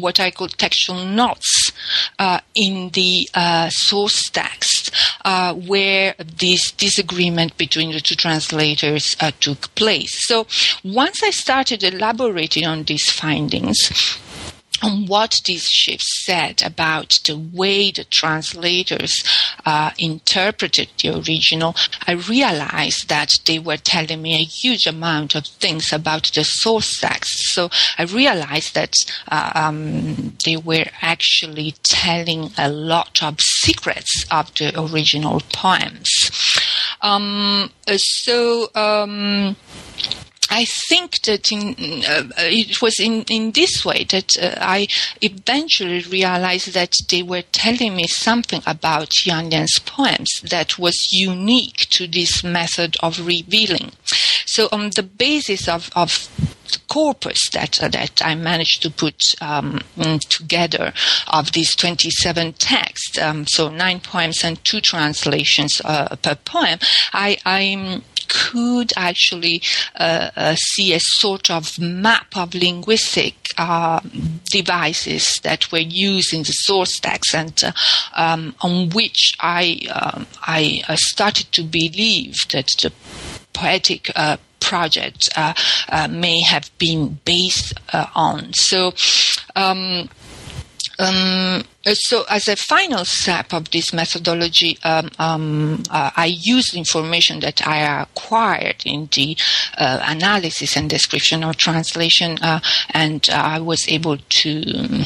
[0.00, 1.72] what I call textual knots
[2.18, 4.90] uh, in the uh, source text,
[5.24, 10.26] uh, where this disagreement between the two translators uh, took place.
[10.26, 10.46] So
[10.84, 14.18] once I started elaborating on these findings
[14.82, 19.22] on what these shifts said about the way the translators
[19.64, 21.74] uh, interpreted the original,
[22.06, 27.00] I realized that they were telling me a huge amount of things about the source
[27.00, 27.54] text.
[27.54, 28.94] So I realized that
[29.28, 36.10] uh, um, they were actually telling a lot of secrets of the original poems.
[37.00, 39.56] Um, so, um,
[40.50, 41.74] I think that in,
[42.06, 44.88] uh, it was in, in this way that uh, I
[45.20, 51.88] eventually realized that they were telling me something about Yang Lian's poems that was unique
[51.90, 53.92] to this method of revealing.
[54.46, 56.28] So on the basis of, of
[56.88, 60.92] corpus that uh, that I managed to put um, mm, together
[61.28, 66.78] of these 27 texts, um, so nine poems and two translations uh, per poem,
[67.12, 69.62] I, I could actually
[69.96, 74.00] uh, uh, see a sort of map of linguistic uh,
[74.50, 77.72] devices that were used in the source text and uh,
[78.16, 82.92] um, on which I, um, I started to believe that the
[83.52, 84.10] poetic
[84.60, 85.54] project uh,
[85.88, 88.52] uh, may have been based uh, on.
[88.52, 88.92] So.
[89.56, 90.08] Um,
[90.98, 97.40] um, so, as a final step of this methodology, um, um, uh, I used information
[97.40, 99.36] that I acquired in the
[99.76, 105.04] uh, analysis and description of translation, uh, and I was able to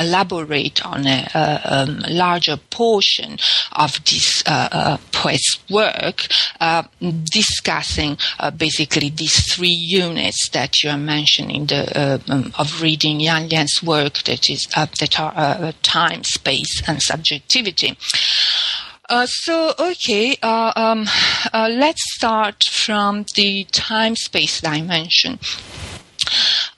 [0.00, 3.38] elaborate on a, a, um, larger portion
[3.72, 6.26] of this uh, uh, poet's work,
[6.60, 6.82] uh,
[7.24, 8.16] discussing
[8.56, 14.22] basically these three units that you are mentioning the, um, of reading Yang Lian's work
[14.24, 17.96] that is that are time, space, and subjectivity.
[19.10, 21.06] Uh, so, okay, uh, um,
[21.54, 25.38] uh, let's start from the time space dimension.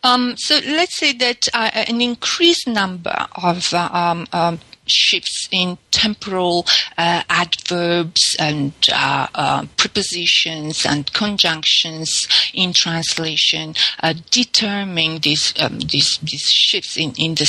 [0.02, 5.78] Um, so let's say that uh, an increased number of uh, um, um, shifts in
[5.90, 6.66] temporal
[6.98, 16.18] uh, adverbs and uh, uh, prepositions and conjunctions in translation uh, determine these, um, these,
[16.22, 17.46] these shifts in, in the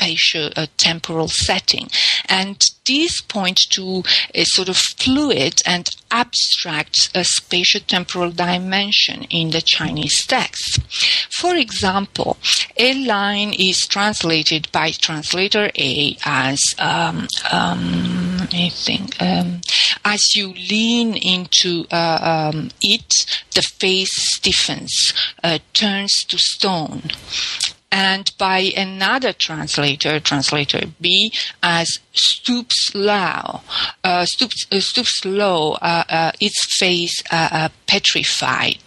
[0.00, 1.88] spatial uh, temporal setting.
[2.28, 4.02] And these point to
[4.34, 10.80] a sort of fluid and abstract uh, spatial temporal dimension in the Chinese text.
[11.38, 12.36] For example,
[12.76, 19.60] a line is translated by translator A as um, um, I think um,
[20.04, 27.02] as you lean into uh, um, it, the face stiffens, uh, turns to stone
[27.92, 31.32] and by another translator, translator B,
[31.62, 33.60] as stoops low,
[34.04, 38.78] uh, stoops, uh, stoops low, uh, uh its face uh, uh, petrified.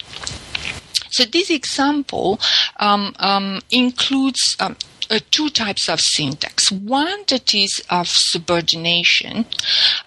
[1.12, 2.40] So this example
[2.78, 4.76] um, um, includes um,
[5.14, 6.72] uh, two types of syntax.
[6.72, 9.46] One that is of subordination,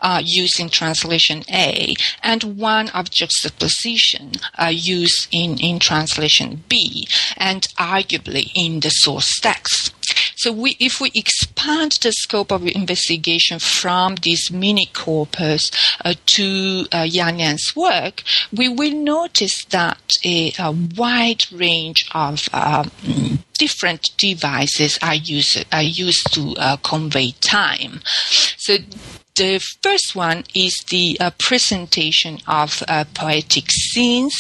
[0.01, 7.07] uh, used in translation A, and one of juxtaposition, uh, used in, in translation B,
[7.37, 9.93] and arguably in the source text.
[10.37, 15.71] So we, if we expand the scope of investigation from this mini corpus
[16.05, 18.23] uh, to uh, Yang Lian's work,
[18.55, 22.91] we will notice that a, a wide range of um,
[23.59, 28.01] different devices are used are used to uh, convey time.
[28.59, 28.77] So
[29.37, 34.35] the first one is the uh, presentation of uh, poetic scenes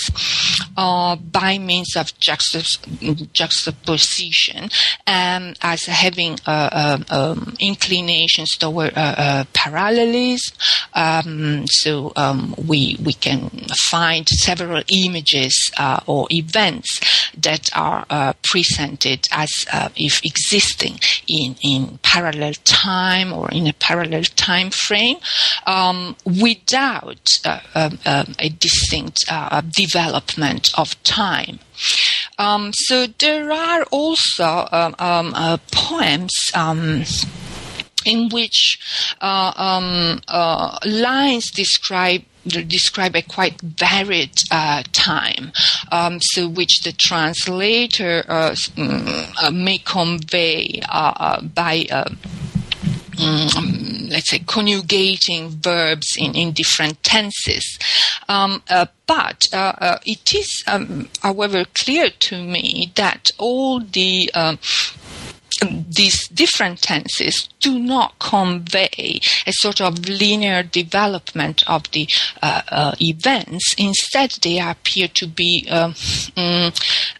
[0.77, 4.71] uh, by means of juxtap- juxtaposition
[5.07, 10.57] um, as having uh, um, um, inclinations toward uh, uh, parallelism.
[10.95, 13.51] Um, so um, we we can
[13.91, 15.71] find several images
[16.07, 16.89] or events
[17.37, 19.51] that are presented as
[19.95, 24.86] if existing in in parallel time or in a parallel time frame
[25.67, 31.59] um, without uh, um, um, a distinct uh, development of time.
[32.39, 34.95] Um, so there are also um,
[35.35, 36.33] uh, poems
[38.07, 38.79] in which
[39.21, 39.53] uh,
[40.29, 45.51] uh, lines describe describe a quite varied uh, time,
[45.91, 50.81] um, so which the translator uh, mm, may convey
[51.55, 51.87] by
[53.19, 57.79] um, let's say, conjugating verbs in, in different tenses.
[58.29, 64.31] Um, uh, but uh, uh, it is, um, however, clear to me that all the
[64.35, 64.59] um,
[65.65, 72.09] these different tenses do not convey a sort of linear development of the
[72.43, 73.75] uh, uh, events.
[73.79, 75.95] Instead, they appear to be um,
[76.37, 76.73] um,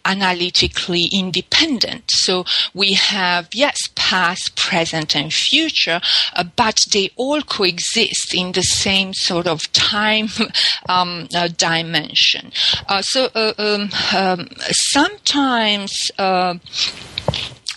[0.05, 2.03] analytically independent.
[2.09, 3.77] So we have, yes,
[4.07, 5.99] past, present, and future,
[6.33, 10.27] uh, but they all coexist in the same sort of time
[10.89, 12.51] um, uh, dimension.
[12.87, 16.09] Uh, so uh, um, um, sometimes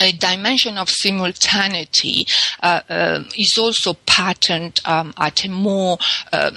[0.01, 2.26] a dimension of simultaneity
[2.62, 5.98] uh, uh, is also patterned um, at a more
[6.32, 6.53] um,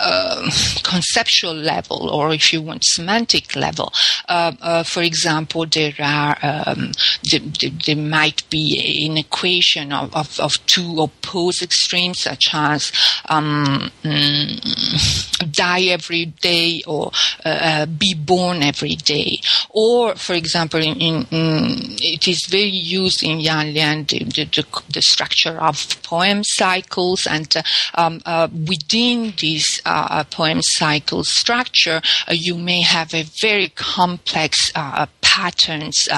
[0.00, 0.50] uh,
[0.82, 3.92] conceptual level, or if you want, semantic level.
[4.28, 6.92] Uh, uh, for example, there are um,
[7.30, 7.40] there,
[7.86, 12.92] there, might be an equation of, of, of, two opposed extremes, such as
[13.28, 17.10] um, mm, die every day or
[17.44, 23.22] uh, be born every day, or for example, in, in, in, it is very used
[23.22, 27.62] in Yang Lian the, the, the, structure of poem cycles, and uh,
[27.94, 32.00] um, uh, within this uh, poem cycle structure,
[32.30, 34.72] you may have a very complex
[35.20, 36.08] patterns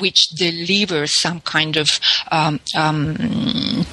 [0.00, 3.86] which deliver some kind of um, um,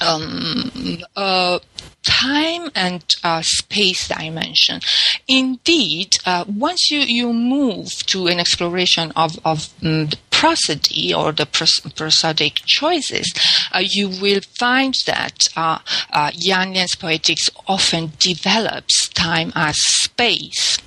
[0.00, 1.58] um, uh,
[2.02, 4.80] time and uh, space dimension.
[5.26, 11.32] Indeed, uh, once you, you move to an exploration of, of um, the prosody or
[11.32, 13.32] the pros- prosodic choices,
[13.72, 15.78] uh, you will find that uh,
[16.12, 20.78] uh, Yang Lian's poetics often develops time as space.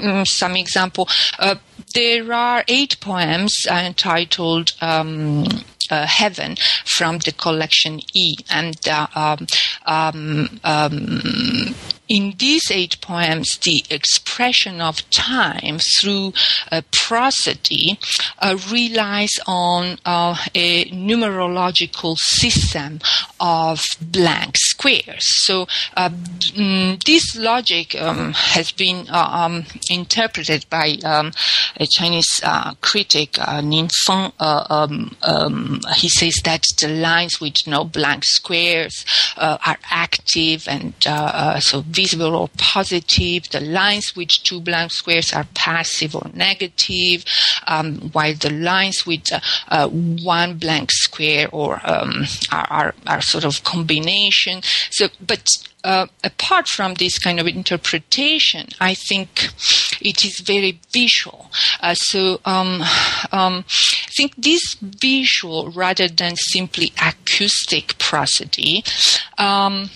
[0.00, 1.56] uh, some example, uh,
[1.94, 5.44] there are eight poems entitled um,
[5.92, 6.56] uh, Heaven
[6.96, 8.36] from the collection E.
[8.50, 9.46] And uh, um,
[9.86, 11.74] um, um
[12.08, 16.32] in these eight poems, the expression of time through
[16.70, 17.98] uh, prosody
[18.38, 23.00] uh, relies on uh, a numerological system
[23.40, 25.24] of blank squares.
[25.44, 31.32] So mm, this logic um, has been uh, um, interpreted by um,
[31.76, 34.32] a Chinese uh, critic, uh, Nin Feng.
[34.38, 39.04] Um, um, he says that the lines with no blank squares
[39.36, 40.94] are active and
[41.62, 43.48] so visible or positive.
[43.50, 47.24] The lines with two blank squares are passive or negative,
[47.66, 53.22] um, while the lines with uh, uh, one blank square or um, are, are, are
[53.22, 54.60] sort of combination.
[54.90, 55.46] So, but
[55.84, 59.48] uh, apart from this kind of interpretation, I think
[60.00, 61.50] it is very visual.
[61.80, 62.82] Uh, so um,
[63.32, 68.84] um, I think this visual, rather than simply acoustic prosody,
[69.38, 69.90] um,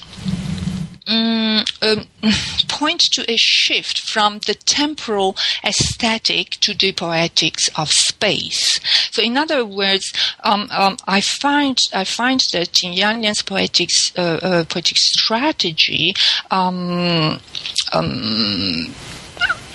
[1.06, 2.06] um, um,
[2.68, 8.80] point to a shift from the temporal aesthetic to the poetics of space.
[9.10, 14.12] So, in other words, um, um I find I find that in Yang Lian's poetics
[14.16, 16.14] uh, uh, poetic strategy.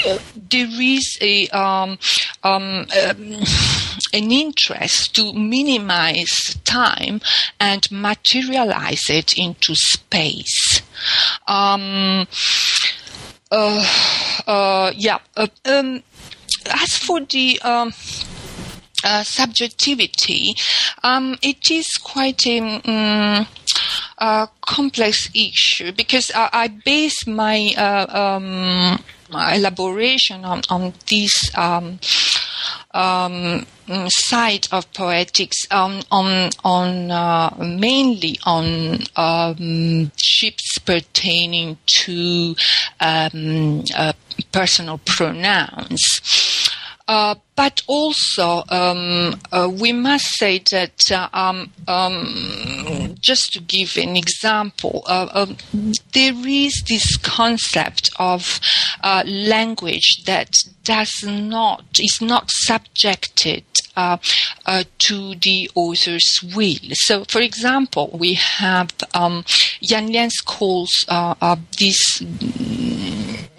[0.04, 1.98] There is a um,
[2.44, 3.44] um, um,
[4.14, 7.22] an interest to minimize time
[7.60, 10.82] and materialize it into space.
[11.48, 12.28] Um,
[13.52, 13.86] uh,
[14.48, 15.20] uh, yeah.
[15.36, 16.04] Uh, um,
[16.70, 17.94] as for the um,
[19.04, 20.56] uh, subjectivity,
[21.04, 23.48] um, it is quite a, um,
[24.22, 28.06] a complex issue because I, I base my uh,
[28.38, 29.04] um,
[29.34, 32.00] elaboration on, on this um,
[32.94, 33.66] um,
[34.10, 42.56] side of poetics on on on uh, mainly on um, shifts pertaining to
[43.00, 44.14] um, uh,
[44.52, 46.00] personal pronouns.
[47.12, 53.98] Uh, but also, um, uh, we must say that, uh, um, um, just to give
[53.98, 55.58] an example, uh, um,
[56.14, 58.62] there is this concept of
[59.04, 60.54] uh, language that
[60.86, 63.66] does not, is not subjected
[63.98, 66.80] to the author's will.
[66.94, 69.44] So, for example, we have um,
[69.82, 71.06] Yang Lian's calls
[71.78, 72.22] this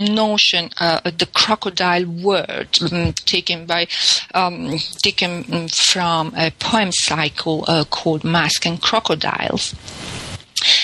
[0.05, 3.87] notion, uh, the crocodile word um, taken by
[4.35, 9.75] um, taken from a poem cycle uh, called Mask and Crocodiles.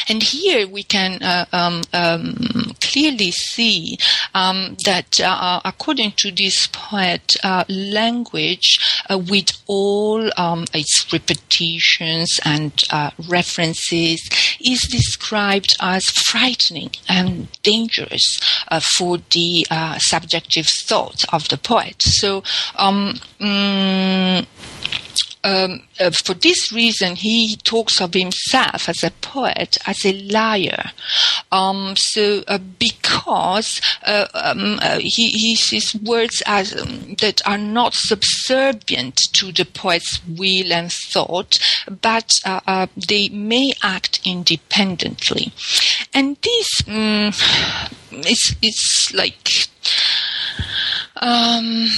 [0.09, 3.99] And here we can uh, um, um, clearly see
[4.35, 8.79] um, that, uh, according to this poet, uh, language,
[9.11, 14.21] uh, with all um, its repetitions and uh, references,
[14.61, 19.67] is described as frightening and dangerous uh, for the
[19.99, 22.03] subjective thought of the poet.
[22.03, 22.43] So,
[25.45, 30.91] um, uh, for this reason, he talks of himself as a poet, as a liar.
[31.53, 37.59] Um, so, uh, because uh, um, uh, he, he sees words as um, that are
[37.59, 41.57] not subservient to the poet's will and thought,
[42.03, 45.53] but uh, uh, they may act independently,
[46.13, 47.33] and this um,
[48.11, 49.49] it's it's like.
[51.21, 51.89] Um,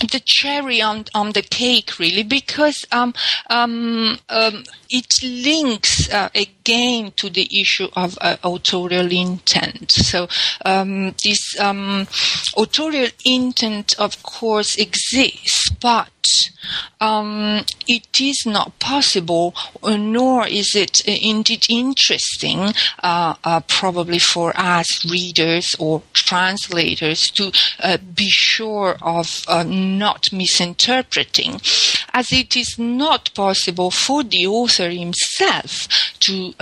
[0.00, 3.14] the cherry on on the cake, really, because um,
[3.50, 9.90] um, um, it links uh, again to the issue of uh, authorial intent.
[9.92, 10.28] So
[10.64, 12.06] um, this um,
[12.56, 16.08] authorial intent, of course, exists, but
[17.00, 22.72] um, it is not possible, uh, nor is it uh, indeed interesting,
[23.02, 30.26] uh, uh, probably for us readers or translators, to uh, be sure of uh, not
[30.32, 31.60] misinterpreting,
[32.12, 35.88] as it is not possible for the author himself
[36.20, 36.54] to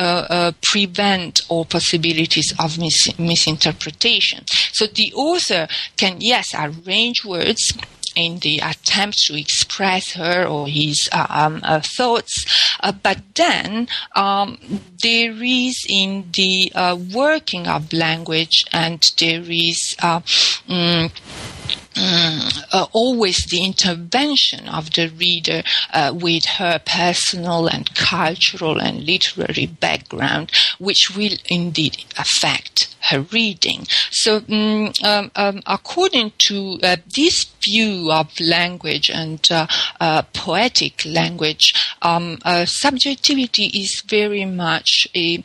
[0.63, 4.45] prevent all possibilities of mis- misinterpretation.
[4.73, 7.73] So the author can, yes, arrange words
[8.17, 12.45] in the attempt to express her or his uh, um, uh, thoughts.
[12.81, 14.59] Uh, but then um,
[15.03, 21.11] there is in the uh, working of language and there is mm, Mm,
[21.97, 29.67] uh, always the intervention of the reader uh, with her personal and cultural and literary
[29.67, 33.87] background, which will indeed affect her reading.
[34.11, 39.67] So, mm, um, um, according to uh, this view of language and uh,
[40.01, 45.43] uh, poetic language, um, uh, subjectivity is very much a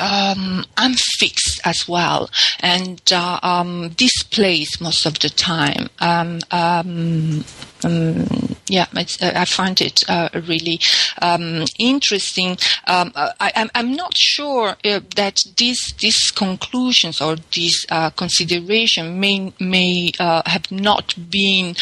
[0.00, 5.88] um, um, unfixed as well and uh, um, displaced most of the time.
[6.00, 7.44] Um, um
[7.84, 10.80] um, yeah, uh, I find it uh, really
[11.20, 12.56] um, interesting.
[12.86, 19.20] Um, uh, I, am not sure uh, that these these conclusions or these uh, consideration
[19.20, 21.74] may may uh, have not been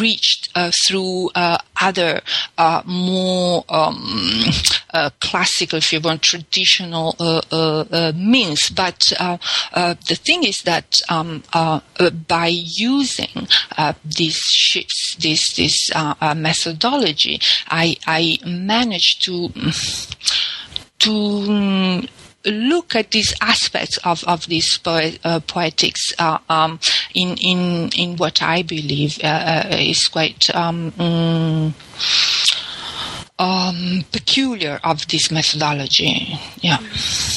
[0.00, 0.50] reached
[0.86, 1.30] through
[1.80, 2.20] other
[2.84, 4.44] more um,
[5.20, 7.14] classical, if you want, traditional
[8.14, 8.70] means.
[8.70, 11.42] But the thing is that um,
[12.28, 13.48] by using
[14.04, 19.52] these shifts this this uh, uh, methodology, I I managed to
[21.00, 22.08] to um,
[22.44, 26.80] look at these aspects of, of this uh, poetics uh, um,
[27.14, 31.74] in in in what I believe uh, uh is quite um, um,
[33.38, 36.38] um, peculiar of this methodology.
[36.60, 36.78] Yeah.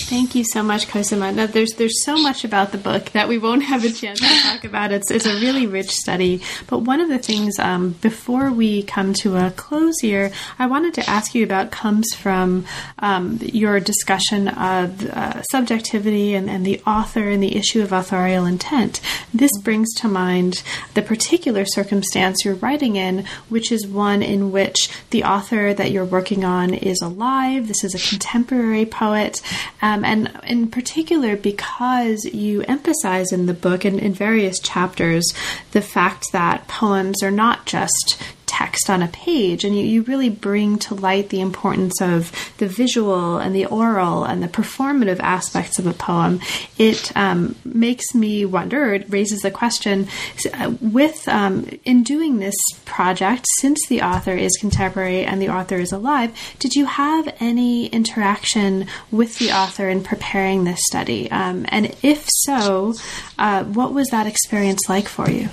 [0.05, 1.31] Thank you so much, Cosima.
[1.31, 4.41] Now, there's there's so much about the book that we won't have a chance to
[4.43, 4.91] talk about.
[4.91, 6.41] It's it's a really rich study.
[6.67, 10.93] But one of the things um, before we come to a close here, I wanted
[10.95, 12.65] to ask you about comes from
[12.99, 18.45] um, your discussion of uh, subjectivity and, and the author and the issue of authorial
[18.45, 19.01] intent.
[19.33, 20.61] This brings to mind
[20.93, 26.05] the particular circumstance you're writing in, which is one in which the author that you're
[26.05, 27.67] working on is alive.
[27.67, 29.41] This is a contemporary poet.
[29.81, 35.33] Um, and in particular, because you emphasize in the book and in various chapters
[35.71, 40.29] the fact that poems are not just text on a page, and you, you really
[40.29, 45.79] bring to light the importance of the visual and the oral and the performative aspects
[45.79, 46.39] of a poem,
[46.77, 50.07] it um, makes me wonder, it raises the question
[50.53, 55.77] uh, with um, in doing this project, since the author is contemporary and the author
[55.77, 61.29] is alive, did you have any interaction with the author in preparing this study?
[61.31, 62.93] Um, and if so,
[63.37, 65.49] uh, what was that experience like for you?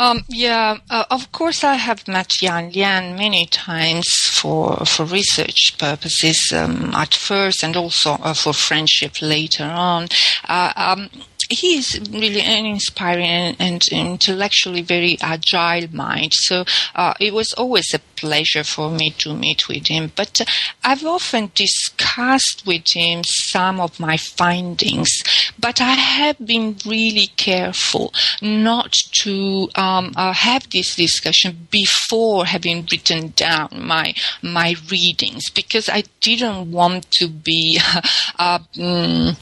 [0.00, 5.76] Um, yeah, uh, of course, I have met Yang Lian many times for for research
[5.76, 10.08] purposes um, at first, and also uh, for friendship later on.
[10.48, 11.10] Uh, um,
[11.50, 16.32] he is really an inspiring and, and, intellectually very agile mind.
[16.32, 20.12] So uh, it was always a pleasure for me to meet with him.
[20.14, 20.40] But
[20.84, 25.10] I've often discussed with him some of my findings,
[25.58, 28.92] but I have been really careful not
[29.22, 36.04] to um, uh, have this discussion before having written down my my readings because I
[36.20, 37.80] didn't want to be.
[38.38, 39.36] Uh, um,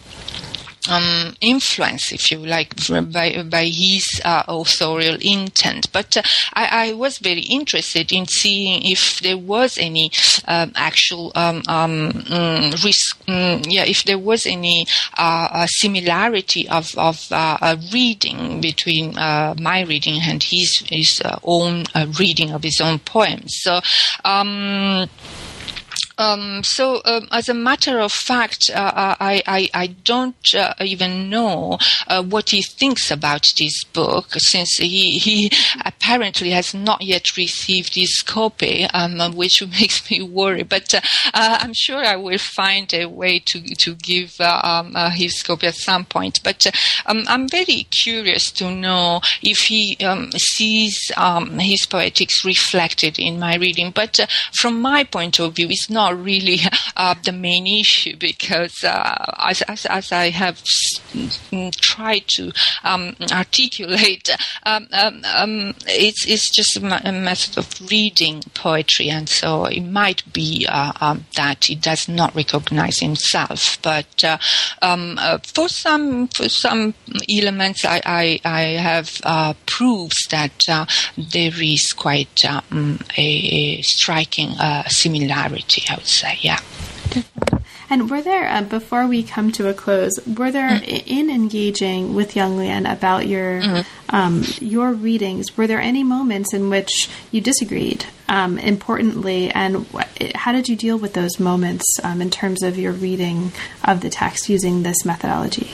[0.89, 2.75] um, influence, if you like,
[3.13, 5.93] by, by his uh, authorial intent.
[5.93, 6.23] But uh,
[6.55, 10.11] I, I, was very interested in seeing if there was any
[10.47, 14.87] um, actual um, um mm, risk, mm, yeah, if there was any
[15.17, 21.85] uh, similarity of, of uh, reading between uh, my reading and his, his uh, own
[22.19, 23.59] reading of his own poems.
[23.61, 23.81] So,
[26.19, 31.31] um, so, um, as a matter of fact, uh, I, I, I don't uh, even
[31.31, 35.51] know uh, what he thinks about this book, since he, he
[35.85, 40.65] apparently has not yet received his copy, um, which makes me worry.
[40.65, 41.01] But uh,
[41.33, 45.69] uh, I'm sure I will find a way to to give uh, um, his copy
[45.69, 46.41] at some point.
[46.43, 46.67] But
[47.07, 50.99] um, I'm very curious to know if he um, sees
[51.59, 53.93] his poetics reflected in my reading.
[53.93, 54.19] But
[54.53, 56.61] from my point of view, it's not really
[57.25, 60.63] the main issue because, as, as, as I have
[61.81, 62.53] tried to
[62.85, 64.31] um, articulate.
[64.65, 70.23] Um, um, um, it's it's just a, method of reading poetry, and so it might
[70.33, 73.79] be uh, um, that he does not recognize himself.
[73.83, 74.39] But uh,
[74.83, 76.95] um, uh, for some for some
[77.29, 80.87] elements, I I, I have uh, proofs that uh,
[81.17, 82.63] there is quite a,
[83.17, 85.83] a, striking uh, similarity.
[85.89, 86.61] I would say, yeah.
[87.91, 91.03] And were there, uh, before we come to a close, were there mm.
[91.07, 94.15] in engaging with Yang Lian about your mm-hmm.
[94.15, 95.57] um, your readings?
[95.57, 98.05] Were there any moments in which you disagreed?
[98.29, 102.77] Um, importantly, and wh- how did you deal with those moments um, in terms of
[102.77, 105.71] your reading of the text using this methodology?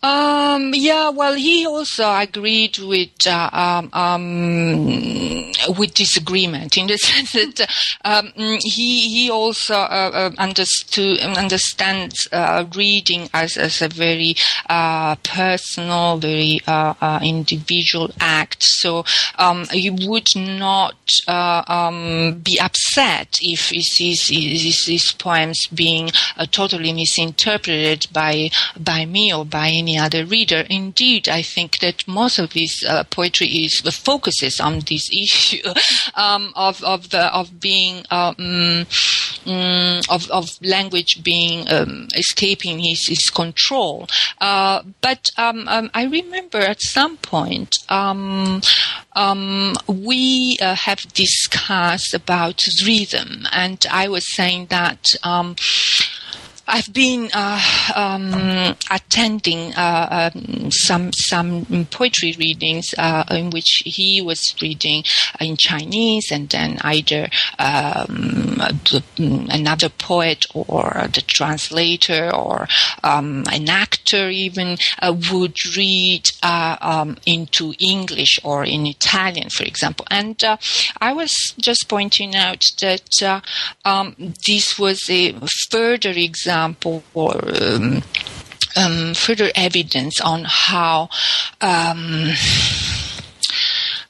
[0.00, 4.86] Um, yeah, well, he also agreed with uh, um, um,
[5.76, 7.68] with disagreement in the sense that
[8.04, 14.36] um, he he also uh, uh, understood understands uh, reading as as a very
[14.68, 18.62] uh, personal, very uh, individual act.
[18.62, 19.04] So
[19.36, 19.66] um,
[20.06, 20.94] would not
[21.26, 26.10] um, be upset if sees his, his poems being
[26.52, 30.64] totally misinterpreted by by me or by any any other reader.
[30.68, 35.72] Indeed, I think that most of his uh, poetry is focuses on this issue
[36.14, 38.86] um, of of the of being um,
[39.46, 44.08] um, of of language being um, escaping his his control.
[44.40, 47.74] Uh, but um, um, I remember at some point
[49.88, 55.06] we uh, have discussed about rhythm, and I was saying that.
[56.70, 57.62] I've been uh,
[57.96, 65.02] um, attending uh, um, some some poetry readings uh, in which he was reading
[65.40, 68.60] in Chinese, and then either um,
[68.90, 69.02] the,
[69.50, 72.68] another poet or the translator or
[73.02, 79.64] um, an actor even uh, would read uh, um, into English or in Italian, for
[79.64, 80.06] example.
[80.10, 80.58] And uh,
[81.00, 83.42] I was just pointing out that
[83.86, 85.32] um, this was a
[85.70, 88.02] further example example um,
[88.76, 91.08] um, further evidence on how
[91.60, 92.30] um,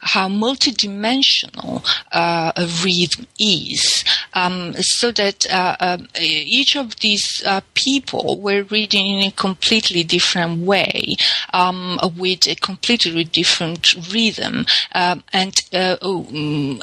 [0.01, 7.61] how multidimensional uh, a rhythm is, um, so that uh, uh, each of these uh,
[7.75, 11.17] people were reading in a completely different way,
[11.53, 16.27] um, with a completely different rhythm, um, and uh, oh,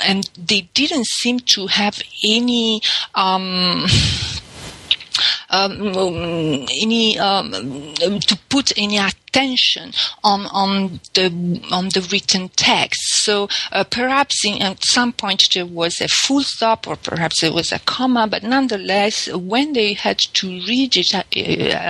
[0.05, 2.81] and they didn't seem to have any.
[3.15, 3.85] Um,
[5.55, 7.51] um, um, any um,
[8.29, 9.91] to put any attention
[10.23, 11.27] on on the
[11.71, 13.23] on the written text.
[13.23, 17.53] So uh, perhaps in, at some point there was a full stop, or perhaps there
[17.53, 21.23] was a comma, but nonetheless, when they had to read it uh,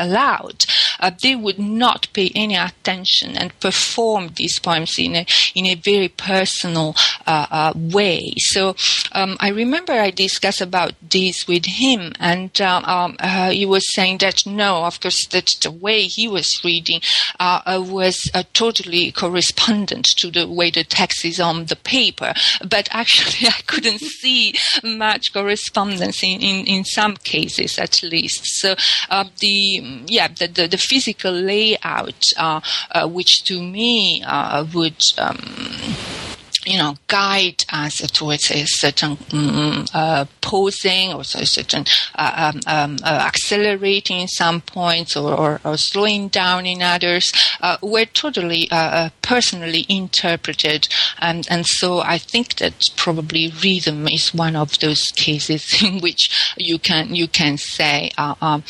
[0.06, 0.66] aloud,
[1.00, 5.76] uh, they would not pay any attention and perform these poems in a in a
[5.76, 6.96] very personal
[7.28, 8.34] uh, uh, way.
[8.38, 8.76] So
[9.12, 14.20] um, I remember I discussed about this with him, and uh, um, he was saying
[14.20, 17.02] that no, of course, that the way he was reading
[17.40, 22.34] uh, was uh, totally correspondent to the way the text is on the paper.
[22.68, 24.54] But actually, I couldn't see
[24.84, 28.42] much correspondence in, in, in some cases, at least.
[28.60, 28.76] So
[29.10, 32.62] uh, the yeah the, the, the physical layout, uh,
[33.08, 34.24] which to me
[34.74, 35.02] would.
[35.18, 36.15] Um,
[36.66, 41.86] you know, guide us towards a certain um, uh, posing or a certain
[42.16, 47.78] uh, um, um, uh, accelerating some points or, or, or, slowing down in others uh,
[47.82, 50.88] were totally uh, uh, personally interpreted.
[51.20, 56.54] And, and so I think that probably rhythm is one of those cases in which
[56.58, 58.64] you can, you can say, um,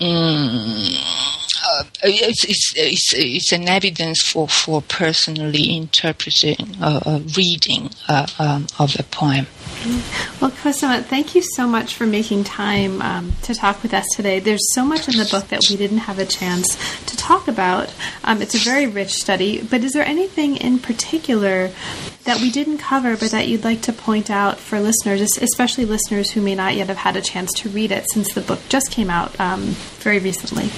[0.00, 7.90] mm, uh, it's, it's, it's, it's, an evidence for, for personally interpreting, uh, uh reading
[8.08, 9.46] uh, um, of a poem.
[10.40, 14.38] Well, Cosima, thank you so much for making time um, to talk with us today.
[14.40, 17.92] There's so much in the book that we didn't have a chance to talk about.
[18.24, 21.70] Um, it's a very rich study, but is there anything in particular
[22.24, 26.30] that we didn't cover but that you'd like to point out for listeners, especially listeners
[26.30, 28.90] who may not yet have had a chance to read it since the book just
[28.90, 29.60] came out um,
[30.00, 30.70] very recently?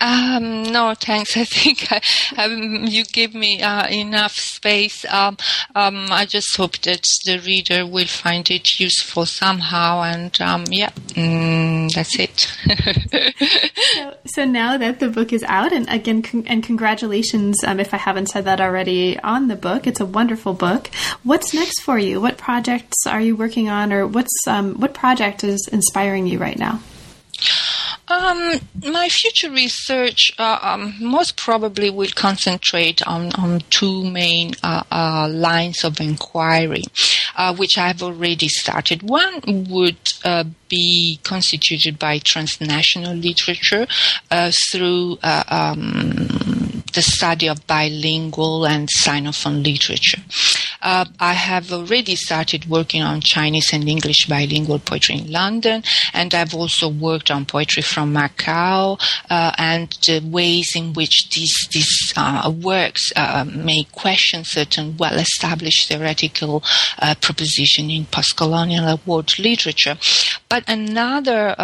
[0.00, 1.36] Um, no, thanks.
[1.36, 5.04] I think I, um, you give me uh, enough space.
[5.06, 5.36] Um,
[5.74, 10.90] um, I just hope that the reader will find it useful somehow, and um, yeah,
[10.90, 12.52] mm, that's it.
[13.94, 17.92] so, so, now that the book is out, and again, con- and congratulations, um, if
[17.92, 19.86] I haven't said that already, on the book.
[19.86, 20.88] It's a wonderful book.
[21.22, 22.20] What's next for you?
[22.20, 26.80] What projects are you working on, or what's what project is inspiring you right now?
[28.08, 34.82] Um, my future research uh, um, most probably will concentrate on, on two main uh,
[34.90, 36.84] uh, lines of inquiry,
[37.36, 39.02] uh, which I've already started.
[39.02, 43.86] One would uh, be constituted by transnational literature
[44.30, 50.22] uh, through um, the study of bilingual and Sinophone literature.
[50.80, 56.34] Uh, I have already started working on Chinese and English bilingual poetry in London, and
[56.34, 59.00] I've also worked on poetry from Macau
[59.30, 65.88] uh, and the ways in which these these uh, works uh, may question certain well-established
[65.88, 66.62] theoretical
[67.00, 69.96] uh, proposition in post-colonial world literature.
[70.48, 71.54] But another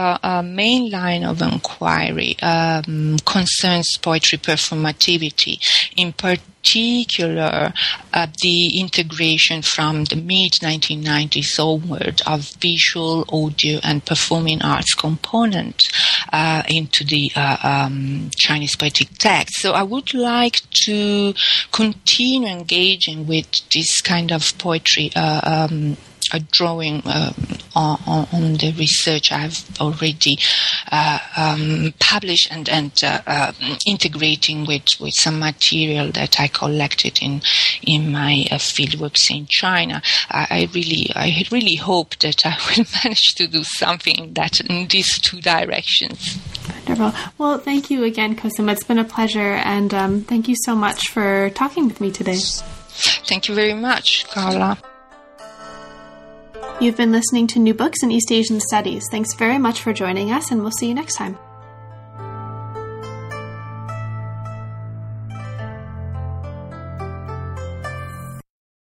[0.44, 5.58] main line of inquiry um, concerns poetry performativity,
[5.96, 7.72] in particular particular
[8.12, 15.82] uh, the integration from the mid 1990s onward of visual, audio, and performing arts component
[16.32, 19.60] uh, into the uh, um, Chinese poetic text.
[19.60, 21.34] So I would like to
[21.70, 25.10] continue engaging with this kind of poetry.
[25.14, 25.96] Uh, um,
[26.32, 27.34] a drawing um,
[27.74, 30.38] on, on, the research I've already
[30.90, 33.52] uh, um, published and, and uh, uh,
[33.86, 37.42] integrating with, with some material that I collected in
[37.82, 40.02] in my uh, fieldworks in China.
[40.30, 44.86] I, I, really I really hope that I will manage to do something that in
[44.88, 46.38] these two directions.
[46.86, 47.12] Wonderful.
[47.38, 48.72] Well, thank you again, Cosima.
[48.72, 52.38] It's been a pleasure, and um, thank you so much for talking with me today.
[53.26, 54.78] Thank you very much, Carla.
[56.80, 59.04] You've been listening to New Books in East Asian Studies.
[59.10, 61.38] Thanks very much for joining us, and we'll see you next time.